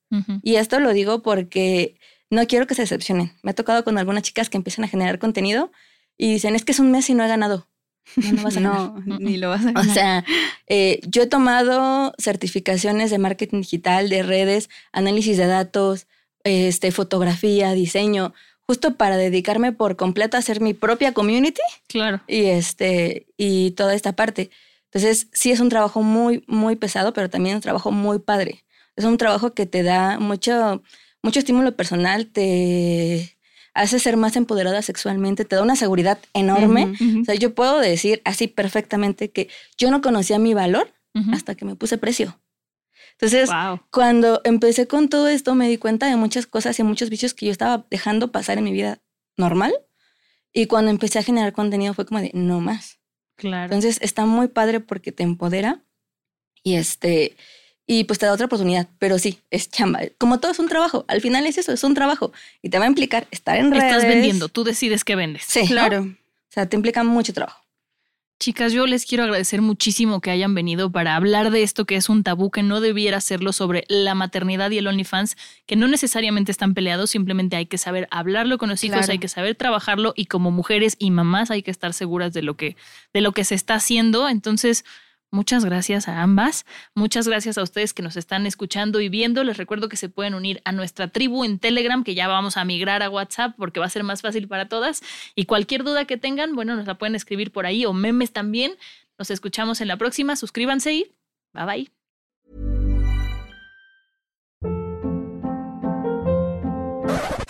Y 0.43 0.57
esto 0.57 0.81
lo 0.81 0.95
digo 0.95 1.21
porque 1.21 1.98
no 2.31 2.47
quiero 2.47 2.67
que 2.67 2.75
se 2.75 2.83
decepcionen. 2.83 3.33
Me 3.43 3.53
ha 3.53 3.55
tocado 3.55 3.85
con 3.85 3.99
algunas 3.99 4.23
chicas 4.23 4.51
que 4.51 4.57
empiezan 4.57 4.85
a 4.85 4.89
generar 4.89 5.19
contenido 5.19 5.71
y 6.17 6.33
dicen, 6.33 6.55
es 6.55 6.65
que 6.65 6.73
es 6.73 6.79
un 6.79 6.91
mes 6.91 7.09
y 7.11 7.15
no 7.15 7.25
he 7.25 7.29
ganado. 7.29 7.69
No, 8.17 8.33
no 8.33 8.43
vas 8.43 8.57
a 8.57 8.61
no, 8.61 9.03
ni 9.07 9.37
lo 9.37 9.51
vas 9.51 9.63
a 9.63 9.73
ganar. 9.73 9.89
O 9.89 9.93
sea, 9.93 10.25
eh, 10.67 11.01
yo 11.07 11.23
he 11.23 11.27
tomado 11.27 12.13
certificaciones 12.19 13.11
de 13.11 13.19
marketing 13.19 13.59
digital, 13.59 14.09
de 14.09 14.23
redes, 14.23 14.69
análisis 14.93 15.37
de 15.37 15.47
datos, 15.47 16.07
este, 16.45 16.93
fotografía, 16.93 17.73
diseño, 17.73 18.35
justo 18.67 18.97
para 18.97 19.17
dedicarme 19.17 19.73
por 19.73 19.97
completo 19.97 20.37
a 20.37 20.41
hacer 20.41 20.61
mi 20.61 20.75
propia 20.75 21.13
community. 21.13 21.61
Claro. 21.87 22.21
Y, 22.27 22.47
este, 22.47 23.27
y 23.37 23.73
toda 23.73 23.95
esta 23.95 24.13
parte. 24.13 24.51
Entonces, 24.87 25.29
sí 25.33 25.51
es 25.51 25.61
un 25.61 25.69
trabajo 25.69 26.03
muy, 26.03 26.45
muy 26.47 26.77
pesado, 26.77 27.13
pero 27.13 27.29
también 27.29 27.57
un 27.57 27.63
trabajo 27.63 27.91
muy 27.91 28.19
padre. 28.19 28.65
Es 28.97 29.05
un 29.05 29.19
trabajo 29.19 29.53
que 29.55 29.67
te 29.67 29.83
da 29.83 30.19
mucho 30.19 30.83
mucho 31.23 31.39
estímulo 31.39 31.75
personal, 31.77 32.27
te 32.27 33.37
hace 33.75 33.99
ser 33.99 34.17
más 34.17 34.37
empoderada 34.37 34.83
sexualmente, 34.83 35.45
te 35.45 35.57
da 35.57 35.63
una 35.63 35.77
seguridad 35.77 36.19
enorme. 36.35 36.95
O 37.21 37.25
sea, 37.25 37.35
yo 37.35 37.55
puedo 37.55 37.79
decir 37.79 38.23
así 38.25 38.49
perfectamente 38.49 39.31
que 39.31 39.49
yo 39.77 39.91
no 39.91 40.01
conocía 40.01 40.39
mi 40.39 40.55
valor 40.55 40.93
hasta 41.33 41.55
que 41.55 41.65
me 41.65 41.75
puse 41.75 41.99
precio. 41.99 42.41
Entonces, 43.13 43.51
cuando 43.91 44.41
empecé 44.45 44.87
con 44.87 45.09
todo 45.09 45.29
esto, 45.29 45.55
me 45.57 45.69
di 45.69 45.77
cuenta 45.77 46.07
de 46.07 46.15
muchas 46.17 46.47
cosas 46.47 46.79
y 46.79 46.85
muchos 46.85 47.11
vicios 47.11 47.35
que 47.35 47.47
yo 47.47 47.53
estaba 47.53 47.85
dejando 47.91 48.31
pasar 48.31 48.59
en 48.59 48.65
mi 48.65 48.73
vida 48.73 49.01
normal. 49.37 49.75
Y 50.53 50.67
cuando 50.67 50.91
empecé 50.91 51.19
a 51.19 51.23
generar 51.23 51.53
contenido 51.53 51.95
fue 51.95 52.07
como 52.07 52.21
de 52.21 52.31
no 52.35 52.61
más. 52.61 53.01
Claro. 53.37 53.65
Entonces, 53.65 53.99
está 54.03 54.25
muy 54.25 54.49
padre 54.49 54.81
porque 54.81 55.13
te 55.13 55.25
empodera 55.25 55.83
y 56.63 56.75
este 56.75 57.37
y 57.91 58.05
pues 58.05 58.19
te 58.19 58.27
da 58.27 58.33
otra 58.35 58.47
oportunidad. 58.47 58.87
Pero 58.99 59.19
sí, 59.19 59.41
es 59.51 59.71
chamba. 59.71 60.01
Como 60.19 60.39
todo 60.39 60.53
es 60.53 60.59
un 60.59 60.69
trabajo. 60.69 61.07
Al 61.09 61.23
final 61.23 61.47
es 61.47 61.57
eso, 61.57 61.73
es 61.73 61.83
un 61.83 61.95
trabajo. 61.95 62.33
Y 62.63 62.69
te 62.69 62.79
va 62.79 62.85
a 62.85 62.89
implicar 62.89 63.27
estar 63.31 63.57
en 63.57 63.73
redes. 63.73 63.85
Estás 63.85 64.07
vendiendo, 64.07 64.49
tú 64.49 64.63
decides 64.63 65.05
qué 65.05 65.17
vendes. 65.17 65.45
Sí, 65.49 65.67
claro. 65.67 66.03
O 66.03 66.51
sea, 66.51 66.69
te 66.69 66.77
implica 66.77 67.03
mucho 67.03 67.33
trabajo. 67.33 67.65
Chicas, 68.39 68.73
yo 68.73 68.87
les 68.87 69.05
quiero 69.05 69.25
agradecer 69.25 69.63
muchísimo 69.63 70.21
que 70.21 70.31
hayan 70.31 70.55
venido 70.55 70.93
para 70.93 71.17
hablar 71.17 71.51
de 71.51 71.63
esto 71.63 71.87
que 71.87 71.97
es 71.97 72.09
un 72.09 72.23
tabú 72.23 72.51
que 72.51 72.63
no 72.63 72.81
debiera 72.81 73.17
hacerlo 73.17 73.53
sobre 73.53 73.85
la 73.89 74.15
maternidad 74.15 74.71
y 74.71 74.79
el 74.79 74.87
OnlyFans, 74.87 75.37
que 75.67 75.75
no 75.75 75.89
necesariamente 75.89 76.53
están 76.53 76.75
peleados, 76.75 77.11
simplemente 77.11 77.57
hay 77.57 77.67
que 77.67 77.79
saber 77.79 78.07
hablarlo 78.13 78.59
con 78.59 78.69
los 78.69 78.85
hijos, 78.85 79.09
hay 79.09 79.19
que 79.19 79.27
saber 79.27 79.57
trabajarlo 79.57 80.13
y 80.15 80.27
como 80.27 80.53
mujeres 80.53 80.95
y 81.01 81.11
mamás 81.11 81.51
hay 81.51 81.63
que 81.63 81.73
estar 81.73 81.93
seguras 81.95 82.33
de 82.33 82.43
lo 82.43 82.57
que, 82.57 82.77
de 83.13 83.23
lo 83.23 83.33
que 83.33 83.43
se 83.43 83.57
está 83.57 83.75
haciendo. 83.75 84.29
Entonces, 84.29 84.85
Muchas 85.31 85.65
gracias 85.65 86.09
a 86.09 86.23
ambas. 86.23 86.65
Muchas 86.95 87.29
gracias 87.29 87.59
a 87.59 87.63
ustedes 87.63 87.93
que 87.93 88.03
nos 88.03 88.17
están 88.17 88.47
escuchando 88.47 89.01
y 89.01 89.11
viendo. 89.11 89.45
Les 89.45 89.59
recuerdo 89.59 89.89
que 89.89 89.97
se 89.97 90.09
pueden 90.09 90.35
unir 90.35 90.63
a 90.65 90.73
nuestra 90.73 91.09
tribu 91.09 91.45
en 91.45 91.59
Telegram, 91.59 92.03
que 92.03 92.15
ya 92.15 92.29
vamos 92.29 92.57
a 92.57 92.65
migrar 92.65 93.03
a 93.03 93.11
WhatsApp 93.11 93.55
porque 93.59 93.79
va 93.79 93.87
a 93.87 93.91
ser 93.91 94.05
más 94.05 94.23
fácil 94.23 94.49
para 94.49 94.69
todas. 94.69 95.03
Y 95.35 95.45
cualquier 95.45 95.85
duda 95.85 96.07
que 96.07 96.17
tengan, 96.17 96.55
bueno, 96.55 96.77
nos 96.77 96.87
la 96.87 96.97
pueden 96.97 97.15
escribir 97.15 97.53
por 97.53 97.67
ahí 97.67 97.85
o 97.85 97.93
memes 97.93 98.33
también. 98.33 98.73
Nos 99.19 99.31
escuchamos 99.31 99.81
en 99.83 99.89
la 99.89 99.99
próxima. 99.99 100.35
Suscríbanse 100.35 100.95
y 100.95 101.13
bye 101.53 101.67
bye. 101.67 101.91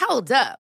Hold 0.08 0.32
up. 0.32 0.67